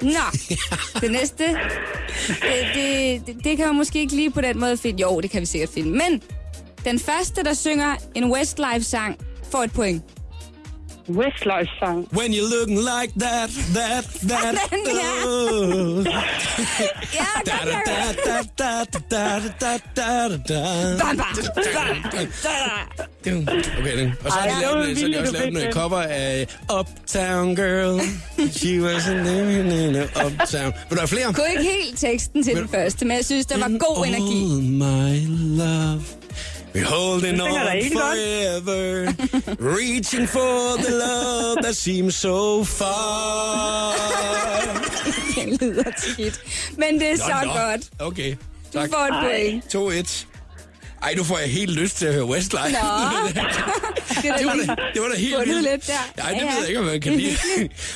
[0.01, 0.09] Nå,
[1.01, 1.43] det næste.
[2.27, 2.37] Det,
[2.75, 5.01] det, det, det kan man måske ikke lige på den måde finde.
[5.01, 5.89] Jo, det kan vi sikkert finde.
[5.91, 6.21] Men
[6.85, 9.17] den første, der synger en Westlife-sang,
[9.51, 10.03] får et point.
[11.07, 12.07] Westlife sang.
[12.11, 14.55] When you're looking like that, that, that.
[14.71, 15.25] Den, ja.
[15.25, 16.03] oh.
[17.13, 20.97] Ja, Da, godt da, da, da, da, da, da, da, da, da.
[20.97, 21.25] Bam, bam.
[23.79, 24.13] Okay, den.
[24.25, 25.71] Og så har de lavet, så de også lavet en den.
[25.73, 26.47] cover af
[26.79, 27.99] Uptown Girl.
[28.51, 30.73] She was living in a uptown.
[30.89, 31.33] Vil du have flere?
[31.33, 34.43] kunne ikke helt teksten til den første, men jeg synes, der var god energi.
[34.43, 36.01] All my love.
[36.75, 37.51] We're holding Du on
[37.91, 39.07] forever.
[39.59, 43.93] Reaching for the love that seems so far.
[45.35, 46.41] Det lyder skidt.
[46.77, 47.53] Men det er så Nå, nå.
[47.59, 47.81] godt.
[47.99, 48.31] Okay,
[48.73, 48.89] Du tak.
[48.89, 49.75] får et point.
[49.75, 50.25] 2-1.
[51.03, 52.71] Ej, nu får jeg helt lyst til at høre Westlife.
[52.71, 52.77] Nå.
[54.21, 55.61] Det Det var, da det var da helt vildt.
[55.71, 55.93] lidt der.
[56.17, 56.59] Nej, det Ja, ved ja.
[56.59, 57.37] jeg ikke, om man kan lide.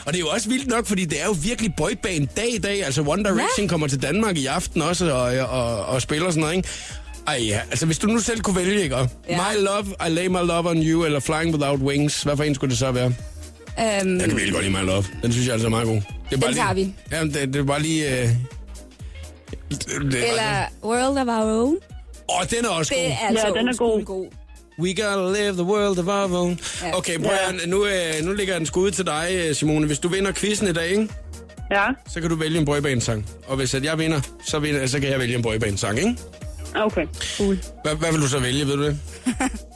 [0.06, 2.58] og det er jo også vildt nok, fordi det er jo virkelig boyband dag i
[2.58, 2.86] dag.
[2.86, 6.56] Altså One Direction kommer til Danmark i aften også og, og, og spiller sådan noget,
[6.56, 6.70] ikke?
[7.28, 8.96] Ej ja, altså hvis du nu selv kunne vælge, ikke?
[8.96, 9.06] Ja.
[9.30, 12.24] My love, I lay my love on you, eller Flying Without Wings.
[12.24, 13.06] Hvad for en skulle det så være?
[13.06, 13.16] Øhm,
[13.80, 15.04] Jeg kan virkelig godt lide My love.
[15.24, 15.96] Den synes jeg altså er meget god.
[15.96, 17.16] Det er Den bare tager lige, vi.
[17.16, 18.22] Ja, det, det er bare lige...
[18.22, 18.30] Øh,
[19.70, 21.78] det, det, eller World of Our Own.
[22.30, 23.12] Åh, den er også Det god.
[23.12, 24.04] er altså Ja, den er god.
[24.04, 24.28] god.
[24.82, 26.60] We gotta live the world of our own.
[26.84, 26.98] Ja.
[26.98, 27.92] Okay, prøv at, nu, øh,
[28.24, 29.88] nu ligger den skud til dig, øh, Simone.
[29.88, 31.08] Hvis du vinder quizzen i dag, ikke?
[31.72, 31.86] Ja.
[32.10, 33.26] så kan du vælge en boyband-sang.
[33.48, 36.16] Og hvis at jeg vinder, så, vinder, så kan jeg vælge en boyband-sang, ikke?
[36.76, 37.08] Okay.
[37.38, 37.58] Cool.
[37.84, 39.00] Hvad, hvad vil du så vælge, ved du det?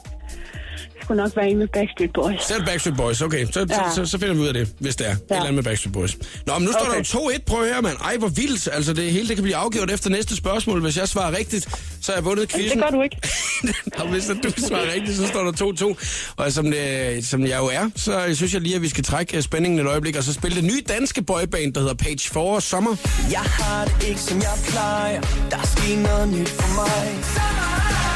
[1.04, 2.42] Det skulle nok være en med Backstreet Boys.
[2.46, 3.46] Så er det Backstreet Boys, okay.
[3.52, 3.66] Så, ja.
[3.90, 5.10] Så, så, så finder vi ud af det, hvis det er.
[5.10, 5.14] Ja.
[5.14, 6.16] Et eller andet med Backstreet Boys.
[6.46, 6.90] Nå, men nu står Okay.
[6.92, 7.42] der jo 2-1.
[7.46, 7.96] Prøv at høre, mand.
[8.04, 8.68] Ej, hvor vildt.
[8.72, 10.80] Altså, det hele det kan blive afgjort efter næste spørgsmål.
[10.80, 11.64] Hvis jeg svarer rigtigt,
[12.02, 12.80] så har jeg vundet Det quizzen.
[12.80, 13.16] gør du ikke.
[13.98, 15.52] og hvis du svarer rigtigt, så står der
[15.92, 16.34] 2-2.
[16.36, 19.36] Og som, det, som jeg jo er, så synes jeg lige, at vi skal trække
[19.36, 22.60] øh, spændingen et øjeblik, og så spille det nye danske boyband, der hedder Page 4
[22.60, 22.96] Sommer.
[23.30, 28.13] Jeg har det ikke som jeg plejer Der er sket noget nyt for mig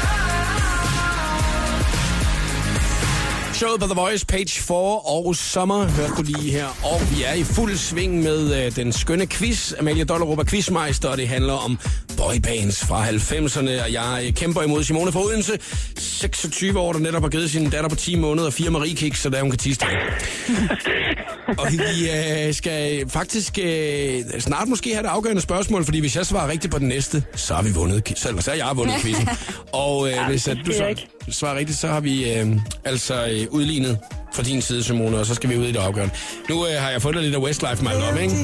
[3.59, 6.65] Showet på The Voice, Page 4 og Sommer, hørte du lige her.
[6.83, 9.73] Og vi er i fuld sving med øh, den skønne quiz.
[9.79, 11.79] Amalie Dollerup er quizmeister, og det handler om
[12.17, 13.83] boybands fra 90'erne.
[13.83, 15.59] Og jeg øh, kæmper imod Simone fra Odense,
[15.97, 19.21] 26 år, der netop har givet sin datter på 10 måneder og fire Marie Kiks,
[19.21, 19.85] så der hun kan tisse
[21.59, 26.25] Og vi øh, skal faktisk øh, snart måske have det afgørende spørgsmål, fordi hvis jeg
[26.25, 28.95] svarer rigtigt på den næste, så har vi vundet, så, eller så har jeg vundet
[29.01, 29.29] quizzen.
[29.71, 31.07] Og øh, hvis at du så ikke.
[31.29, 32.47] Svarer rigtigt, så har vi øh,
[32.85, 33.97] altså øh, udlignet
[34.33, 36.13] fra din side, Simone, og så skal vi ud i det afgørende.
[36.49, 38.35] Nu øh, har jeg fundet lidt af Westlife, my love, ikke?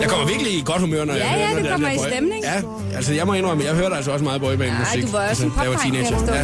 [0.00, 1.94] Jeg kommer virkelig i godt humør, når Ja, jeg ja, hører det den kommer der
[1.94, 2.44] i boy- stemning.
[2.44, 2.60] Ja,
[2.96, 5.02] altså jeg må indrømme, jeg hørte altså også meget boyband-musik.
[5.04, 6.18] Ej, du var også en jeg var popdreng, jeg teenager.
[6.18, 6.34] forstå.
[6.34, 6.40] Ja,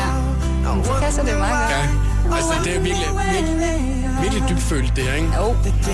[0.00, 0.84] Ja.
[0.84, 1.82] Så passer det meget ja.
[2.36, 3.70] Altså, det er virkelig, virkelig,
[4.22, 5.28] virkelig dybt følt, det her, ikke?
[5.40, 5.46] Jo,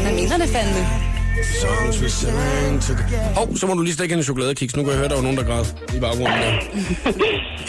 [0.04, 0.86] man mener det fandme.
[1.60, 2.92] Songs we sang to...
[3.34, 4.76] Hov, så må du lige stikke en chokoladekiks.
[4.76, 5.64] Nu kan jeg høre, der var nogen, der græd
[5.96, 6.52] i baggrunden der.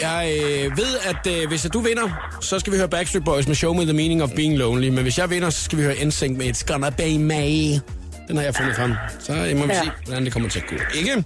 [0.00, 2.08] Jeg øh, ved, at øh, hvis at du vinder,
[2.40, 4.88] så skal vi høre Backstreet Boys med Show Me The Meaning of Being Lonely.
[4.88, 8.01] Men hvis jeg vinder, så skal vi høre NSYNC med It's Gonna Be Me.
[8.28, 8.92] Den har jeg fundet frem.
[9.20, 9.82] Så øh, må vi Ja.
[9.84, 10.74] se, hvordan det kommer til at gå.
[10.98, 11.24] Ikke?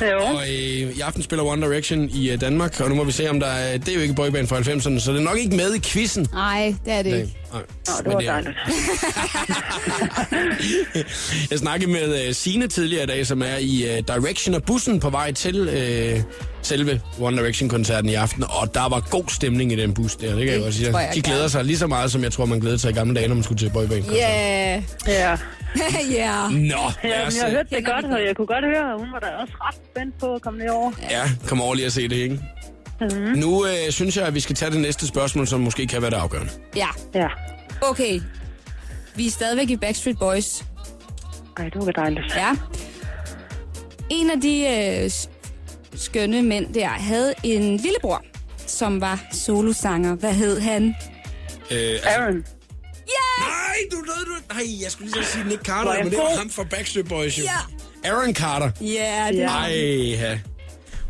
[0.00, 0.22] Jo.
[0.22, 3.30] Og øh, i aften spiller One Direction i øh, Danmark, og nu må vi se,
[3.30, 3.78] om der er...
[3.78, 6.26] Det er jo ikke boyband fra 90'erne, så det er nok ikke med i quizzen.
[6.32, 7.36] Nej, det er det ikke.
[7.52, 7.62] Nej.
[7.86, 8.56] Nå, det var er- dejligt.
[11.50, 15.00] Jeg snakkede med uh, Sine tidligere i dag, som er i uh, Direction og bussen
[15.00, 15.60] på vej til
[16.16, 16.22] uh,
[16.62, 20.36] selve One Direction-koncerten i aften, og der var god stemning i den bus der, det
[20.38, 20.98] kan jeg Det godt sige.
[20.98, 21.50] jeg De glæder gerne.
[21.50, 23.44] sig lige så meget, som jeg tror, man glæder sig i gamle dage, når man
[23.44, 24.04] skulle til boyband.
[24.12, 25.36] Ja, Ja.
[26.10, 26.48] ja.
[26.48, 26.56] Nå,
[27.04, 29.12] Ja, lad os, men jeg hørte det godt, og jeg kunne godt høre, at hun
[29.12, 30.92] var da også ret spændt på at komme derover.
[31.10, 32.40] Ja, kom over lige og se det, ikke?
[33.00, 33.10] Mhm.
[33.38, 36.10] Nu øh, synes jeg, at vi skal tage det næste spørgsmål, som måske kan være
[36.10, 36.50] det afgørende.
[36.76, 37.28] Ja, Ja.
[37.82, 38.20] okay.
[39.14, 40.64] Vi er stadigvæk i Backstreet Boys.
[41.56, 42.36] Ej, det var dejligt.
[42.36, 42.56] Ja.
[44.10, 44.66] En af de
[45.04, 45.10] øh,
[45.94, 48.22] skønne mænd der havde en lillebror,
[48.66, 50.14] som var solosanger.
[50.14, 50.94] Hvad hed han?
[51.70, 52.42] Øh, altså,
[53.38, 53.50] Aaron.
[53.50, 54.54] nej, du ved du...
[54.54, 57.38] Nej, jeg skulle lige så sige Nick Carter, men det var ham fra Backstreet Boys.
[57.38, 57.44] Jo.
[57.44, 58.10] Ja.
[58.10, 58.70] Aaron Carter.
[58.80, 59.74] Ja, det var Ej,
[60.08, 60.38] ja.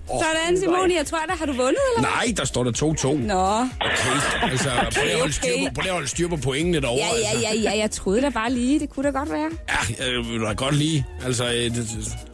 [0.08, 2.10] Sådan, Simone, jeg tror da, har du vundet, eller hvad?
[2.26, 3.16] Nej, der står der 2-2.
[3.16, 3.34] Nå.
[3.34, 6.98] Okay, altså, prøv lige at holde styr på, prøv at holde styr på pointene derovre.
[7.00, 7.48] Ja, ja, altså.
[7.54, 9.50] ja, ja, jeg troede da bare lige, det kunne da godt være.
[9.98, 11.06] Ja, jeg vil da godt lige.
[11.24, 11.88] Altså, øh, det,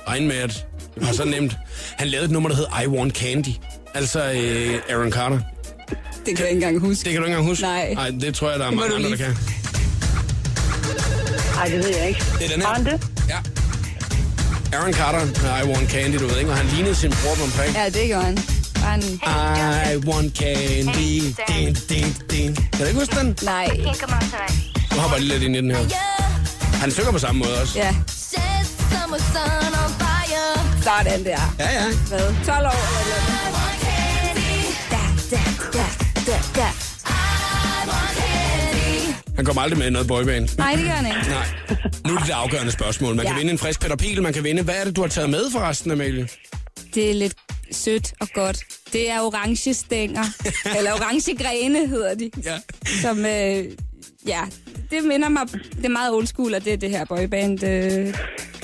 [0.08, 1.56] regne med, at det var så nemt.
[1.96, 3.48] Han lavede et nummer, der hed I Want Candy.
[3.94, 5.40] Altså øh, Aaron Carter.
[6.26, 7.04] Det kan jeg ikke engang huske.
[7.04, 7.62] Det kan du ikke engang huske?
[7.62, 7.94] Nej.
[7.94, 9.36] Nej, det tror jeg, der er mange andre, der kan.
[11.58, 12.24] Ej, det ved jeg ikke.
[12.38, 12.96] Det er den han her.
[12.96, 13.06] det?
[13.28, 13.38] Ja.
[14.76, 17.74] Aaron Carter med I Want Candy, du ved ikke, og han lignede sin bror omkring.
[17.74, 18.38] Ja, det gør han.
[18.94, 19.02] En...
[19.92, 22.54] I want candy, din, din, din.
[22.54, 23.36] Kan du ikke huske den?
[23.42, 23.66] Nej.
[24.92, 25.84] Nu hopper jeg lige lidt ind i den her.
[26.74, 27.78] Han synger på samme måde også.
[27.78, 27.94] Ja.
[30.82, 31.54] Sådan der.
[31.58, 31.84] Ja, ja.
[32.08, 32.20] Hvad?
[32.20, 33.48] 12 år eller noget.
[34.90, 35.42] Da, da,
[35.72, 35.86] da,
[36.26, 36.87] da, da.
[39.38, 40.48] Han kommer aldrig med i noget boyband.
[40.58, 41.28] Nej, det gør han ikke.
[41.30, 41.46] Nej.
[42.06, 43.14] Nu er det det afgørende spørgsmål.
[43.16, 43.38] Man kan Ja.
[43.38, 44.62] vinde en frisk Peter Pil, man kan vinde.
[44.62, 46.28] Hvad er det, du har taget med forresten, Amalie?
[46.94, 47.34] Det er lidt
[47.72, 48.64] sødt og godt.
[48.92, 50.24] Det er orange stænger.
[50.78, 52.30] eller orange grene hedder de.
[52.44, 52.58] Ja.
[53.02, 53.64] Som, øh,
[54.26, 54.40] ja,
[54.90, 55.42] det minder mig,
[55.76, 58.14] det er meget old school, og det er det her boyband øh,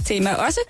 [0.04, 0.60] tema også.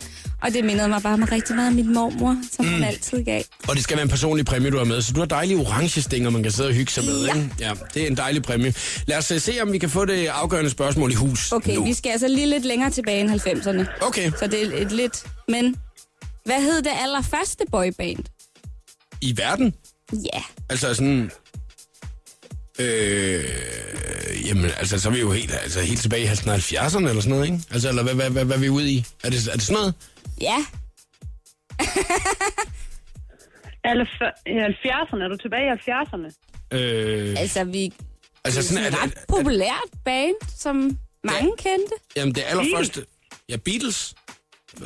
[0.42, 2.72] Og det minder mig bare med rigtig meget om min mormor, som mm.
[2.72, 3.42] hun altid gav.
[3.68, 5.02] Og det skal være en personlig præmie, du har med.
[5.02, 7.24] Så du har dejlige orange stænger, man kan sidde og hygge sig med.
[7.26, 7.34] Ja.
[7.34, 7.50] Ikke?
[7.60, 8.74] ja, det er en dejlig præmie.
[9.06, 11.84] Lad os uh, se, om vi kan få det afgørende spørgsmål i hus Okay, nu.
[11.84, 14.06] vi skal altså lige lidt længere tilbage end 90'erne.
[14.06, 15.26] Okay, Så det er et lidt...
[15.48, 15.76] Men
[16.44, 18.18] hvad hed det allerførste boyband?
[19.20, 19.74] i verden?
[20.12, 21.30] Ja, Altså sådan...
[22.78, 23.44] Øh,
[24.48, 27.44] jamen, altså, så er vi jo helt, altså, helt tilbage i 70'erne eller sådan noget,
[27.44, 27.58] ikke?
[27.70, 29.06] Altså, eller hvad, hvad, hvad, hvad er vi ude i?
[29.24, 29.94] Er det, er det sådan noget?
[30.40, 30.56] ja,
[33.84, 36.28] Alle f- I 70'erne, er du tilbage i 70'erne?
[36.72, 37.92] Øh, altså vi...
[38.44, 41.94] altså, er sådan, sådan er, et det, ret populært band, som mange kendte.
[42.16, 43.04] jamen, det allerførste...
[43.48, 44.14] Ja, Beatles?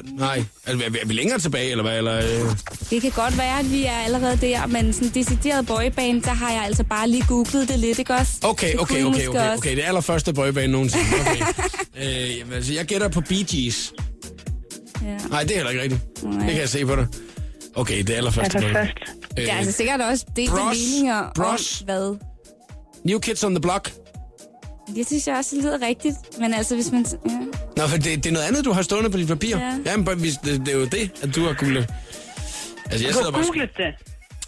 [0.04, 1.98] Nej, altså, er vi, er vi længere tilbage, eller hvad?
[1.98, 2.50] Eller, øh,
[2.90, 6.52] Det kan godt være, at vi er allerede der, men sådan decideret boyband, der har
[6.52, 8.32] jeg altså bare lige googlet det lidt, ikke også?
[8.42, 9.76] Okay, Det okay, okay, okay, okay.
[9.76, 11.04] Det allerførste boyband nogensinde.
[11.20, 11.44] Okay.
[12.30, 13.92] øh, jamen, altså, jeg gætter på Bee Gees.
[15.02, 15.16] Ja.
[15.30, 16.24] Nej, det er heller ikke rigtigt.
[16.24, 16.32] Nej.
[16.44, 17.06] Det kan jeg se på dig.
[17.74, 18.86] Okay, det er allerførste Altså boyband.
[18.86, 19.18] først.
[19.38, 20.76] Øh, Der er altså sikkert også delte Bros.
[20.76, 21.80] meninger Bros.
[21.80, 22.16] om, hvad...
[23.04, 23.92] New Kids on the Block.
[24.96, 27.06] Det synes jeg også lyder rigtigt, men altså hvis man...
[27.26, 27.30] Ja.
[27.76, 29.56] Nå, for det, det er noget andet, du har stående på dit papir.
[29.58, 29.72] Ja.
[29.86, 31.88] Jamen, det, det er jo det, at du har googlet.
[32.90, 33.42] Altså, jeg Du sidder bare...
[33.44, 33.94] googlet det.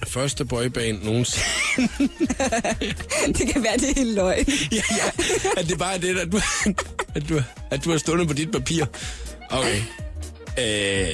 [0.09, 1.47] Første boyband nogensinde.
[3.39, 4.45] Det kan være, det er helt løgn.
[4.73, 5.11] ja, ja.
[5.57, 6.41] At det bare er det, at du,
[7.15, 8.85] at du, at du har stående på dit papir.
[9.51, 9.77] Okay.
[10.59, 11.07] Øh,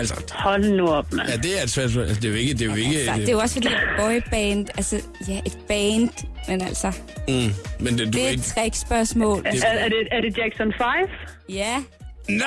[0.00, 1.28] altså, Hold nu op, mand.
[1.28, 1.84] ja, det er et svært...
[1.96, 2.52] Altså, det er jo ikke...
[2.54, 6.10] Det er jo ikke Altså, det er jo også fordi boyband, altså ja, et band,
[6.48, 6.92] men altså,
[7.28, 7.34] mm,
[7.80, 8.40] men det, du det er er ikke...
[8.40, 9.42] et trickspørgsmål.
[9.46, 10.86] Er, er, det, er det Jackson 5?
[11.48, 11.76] Ja,
[12.28, 12.44] Nej!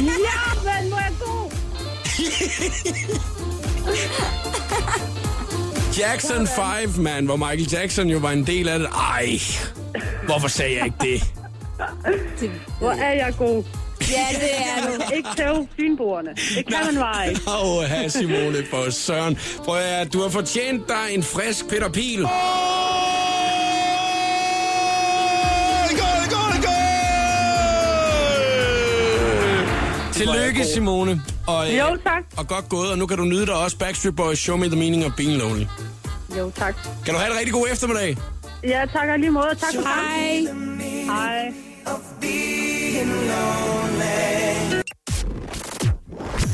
[0.00, 1.52] Ja, men må jeg gå?
[6.00, 8.88] Jackson 5, man, hvor Michael Jackson jo var en del af det.
[8.88, 9.38] Ej,
[10.26, 11.22] hvorfor sagde jeg ikke det?
[12.40, 13.64] det, Hvor er jeg god?
[14.16, 15.14] ja, det er du.
[15.16, 16.30] Ikke tæv fynboerne.
[16.56, 17.40] Det kan man bare ikke.
[17.62, 19.38] Åh, her Simone for Søren.
[19.64, 22.26] Prøv at du har fortjent dig en frisk Peter Pil.
[30.12, 31.22] Tillykke, Simone.
[31.46, 32.24] Og, øh, Jo, tak.
[32.36, 34.76] Og godt gået, og nu kan du nyde dig også Backstreet Boys Show Me The
[34.78, 35.64] Meaning of Being Lonely.
[36.38, 36.74] Jo, tak.
[37.04, 38.16] Kan du have en rigtig god eftermiddag?
[38.64, 39.54] Ja, tak og lige måde.
[39.60, 40.46] Tak for Hej.
[41.04, 41.52] Hej.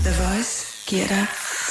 [0.04, 1.26] The Voice giver dig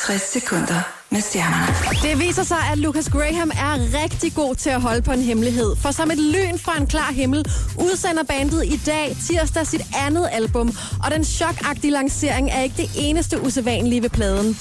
[0.07, 2.09] 60 sekunder med stjernerne.
[2.09, 5.75] Det viser sig, at Lucas Graham er rigtig god til at holde på en hemmelighed.
[5.75, 7.45] For som et lyn fra en klar himmel,
[7.79, 10.77] udsender bandet i dag tirsdag sit andet album.
[11.05, 14.57] Og den chokagtige lancering er ikke det eneste usædvanlige ved pladen.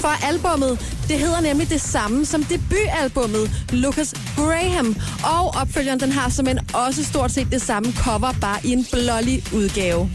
[0.00, 4.96] For albummet, det hedder nemlig det samme som debutalbummet Lucas Graham.
[5.24, 8.86] Og opfølgeren, den har som en også stort set det samme cover, bare i en
[8.92, 10.10] blålig udgave.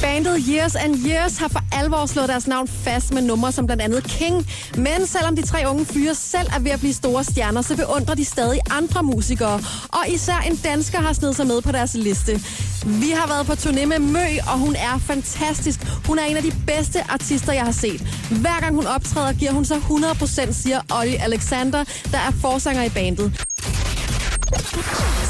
[0.00, 3.82] Bandet Years and Years har for alvor slået deres navn fast med numre som blandt
[3.82, 4.46] andet King.
[4.76, 8.14] Men selvom de tre unge fyre selv er ved at blive store stjerner, så beundrer
[8.14, 9.60] de stadig andre musikere.
[9.88, 12.40] Og især en dansker har snedet sig med på deres liste.
[12.86, 15.80] Vi har været på turné med Mø, og hun er fantastisk.
[16.06, 18.00] Hun er en af de bedste artister, jeg har set.
[18.30, 22.88] Hver gang hun optræder, giver hun sig 100%, siger Olli Alexander, der er forsanger i
[22.88, 23.46] bandet.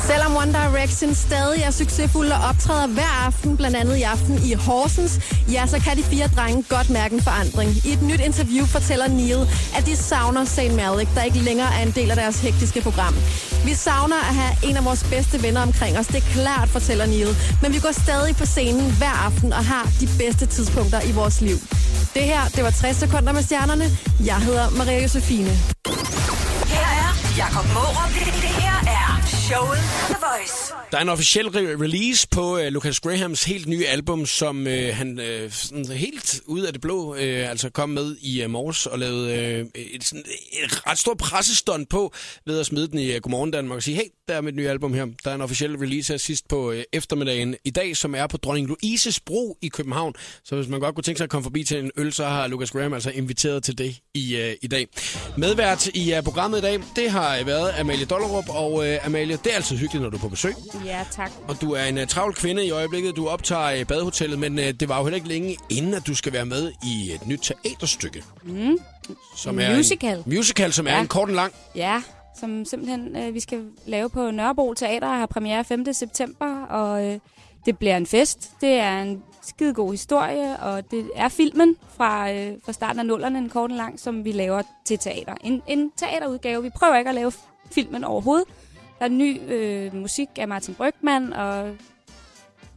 [0.06, 4.54] Selvom One Direction stadig er succesfulde og optræder hver aften, blandt andet i aften i
[4.54, 5.20] Horsens,
[5.52, 7.70] ja, så kan de fire drenge godt mærke en forandring.
[7.84, 10.72] I et nyt interview fortæller Neil, at de savner St.
[10.76, 13.14] Malik, der ikke længere er en del af deres hektiske program.
[13.64, 17.06] Vi savner at have en af vores bedste venner omkring os, det er klart, fortæller
[17.06, 17.36] Neil.
[17.62, 21.40] Men vi går stadig på scenen hver aften og har de bedste tidspunkter i vores
[21.40, 21.58] liv.
[22.14, 23.84] Det her, det var 60 sekunder med stjernerne.
[24.24, 25.50] Jeg hedder Maria Josefine.
[26.66, 28.55] Her er Jakob Mårup.
[29.36, 29.52] Det,
[30.08, 30.72] det Voice.
[30.90, 34.72] Der er en officiel re- release på uh, Lucas Grahams helt nye album, som uh,
[34.72, 38.86] han uh, sådan helt ud af det blå uh, altså kom med i uh, morges
[38.86, 42.12] og lavede uh, et, sådan, et ret stort pressestånd på
[42.46, 44.68] ved at smide den i uh, Godmorgen Danmark og sige, hey, der er mit nye
[44.68, 45.06] album her.
[45.24, 48.36] Der er en officiel release her sidst på uh, eftermiddagen i dag, som er på
[48.36, 50.14] Dronning Louises Bro i København.
[50.44, 52.46] Så hvis man godt kunne tænke sig at komme forbi til en øl, så har
[52.46, 54.86] Lucas Graham altså inviteret til det i, uh, i dag.
[55.36, 59.52] Medvært i uh, programmet i dag, det har været Amalie Dollerup, og uh, Amalie, det
[59.52, 60.54] er altid hyggeligt, når du er på besøg.
[60.84, 61.30] Ja, tak.
[61.48, 63.16] Og du er en uh, travl kvinde i øjeblikket.
[63.16, 66.14] Du optager uh, badehotellet, men uh, det var jo heller ikke længe inden, at du
[66.14, 68.22] skal være med i et nyt teaterstykke.
[68.44, 68.78] Mm.
[69.36, 70.16] Som En musical.
[70.18, 71.00] En musical, som er Ja.
[71.00, 71.52] en kort og lang.
[71.74, 72.02] Ja,
[72.40, 75.92] som simpelthen øh, vi skal lave på Nørrebro Teater og har premiere 5.
[75.92, 77.18] september, og øh,
[77.66, 78.50] det bliver en fest.
[78.60, 83.06] Det er en skide god historie, og det er filmen fra, øh, fra starten af
[83.06, 85.34] nullerne, en kort og lang, som vi laver til teater.
[85.44, 86.62] En, en teaterudgave.
[86.62, 87.32] Vi prøver ikke at lave
[87.72, 88.48] filmen overhovedet.
[88.98, 91.76] Der er ny øh, musik af Martin Brygman, og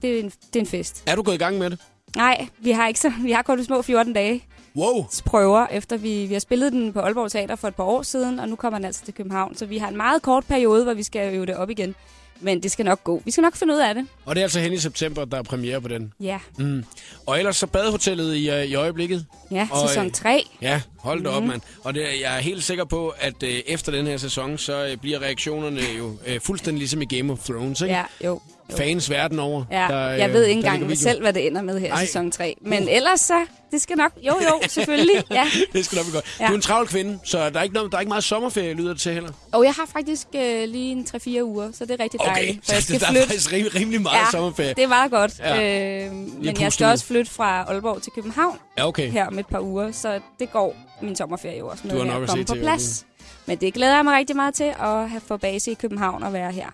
[0.01, 1.03] det er, en, det er en fest.
[1.07, 1.79] Er du gået i gang med det?
[2.15, 4.43] Nej, vi har ikke så, vi har kun små 14 dage
[4.75, 5.05] Wow!
[5.25, 8.39] prøver, efter vi, vi har spillet den på Aalborg Teater for et par år siden,
[8.39, 9.55] og nu kommer den altså til København.
[9.55, 11.95] Så vi har en meget kort periode, hvor vi skal øve det op igen.
[12.41, 13.21] Men det skal nok gå.
[13.25, 14.07] Vi skal nok finde ud af det.
[14.25, 16.13] Og det er altså hen i september, der er premiere på den.
[16.19, 16.83] Ja, Mm.
[17.25, 19.25] Og ellers så badehotellet i, uh, i øjeblikket.
[19.51, 20.43] ja Og, sæson øh, 3.
[20.61, 21.35] Ja, hold da mm.
[21.35, 21.49] op, Mhm.
[21.51, 21.61] mand.
[21.83, 24.99] Og det, jeg er helt sikker på, at uh, efter den her sæson, så uh,
[25.01, 27.93] bliver reaktionerne jo uh, fuldstændig ligesom i Game of Thrones, ikke?
[27.95, 28.41] Ja, jo.
[28.77, 29.63] Fans verden over.
[29.71, 32.05] Ja, der, jeg øh, ved ikke der engang selv, hvad det ender med her i
[32.05, 32.55] sæson 3.
[32.61, 34.11] Men ellers så, det skal nok...
[34.21, 35.23] Jo, jo, selvfølgelig.
[35.31, 35.45] Ja.
[35.73, 36.25] det skal nok blive godt.
[36.39, 36.45] Ja.
[36.47, 38.73] Du er en travl kvinde, så der er ikke, noget, der er ikke meget sommerferie,
[38.73, 39.29] lyder det til heller.
[39.51, 42.67] Og jeg har faktisk øh, lige en 3-4 uger, så det er rigtig Okay, dejligt.
[42.67, 43.27] så jeg skal der er flytte.
[43.27, 44.73] faktisk rim, rimelig meget ja, sommerferie.
[44.73, 45.39] det er meget godt.
[45.39, 46.05] Ja.
[46.05, 49.09] Øh, men jeg puste skal også flytte fra Aalborg til København Ja, okay.
[49.11, 52.05] her om et par uger, så det går min sommerferie jo også med Du har
[52.05, 53.05] nok at komme på plads.
[53.45, 56.33] Men det glæder jeg mig rigtig meget til at have få base i København og
[56.33, 56.67] være her.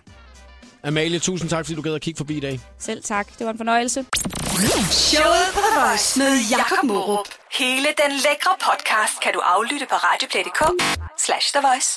[0.82, 2.60] Amalie, tusind tak, fordi du gad at kigge forbi i dag.
[2.78, 3.26] Selv tak.
[3.38, 4.04] Det var en fornøjelse.
[4.90, 7.28] Showet på The Voice med Jakob Mårup.
[7.58, 10.60] Hele den lækre podcast kan du aflytte på radioplay.dk
[11.26, 11.90] slash The Voice.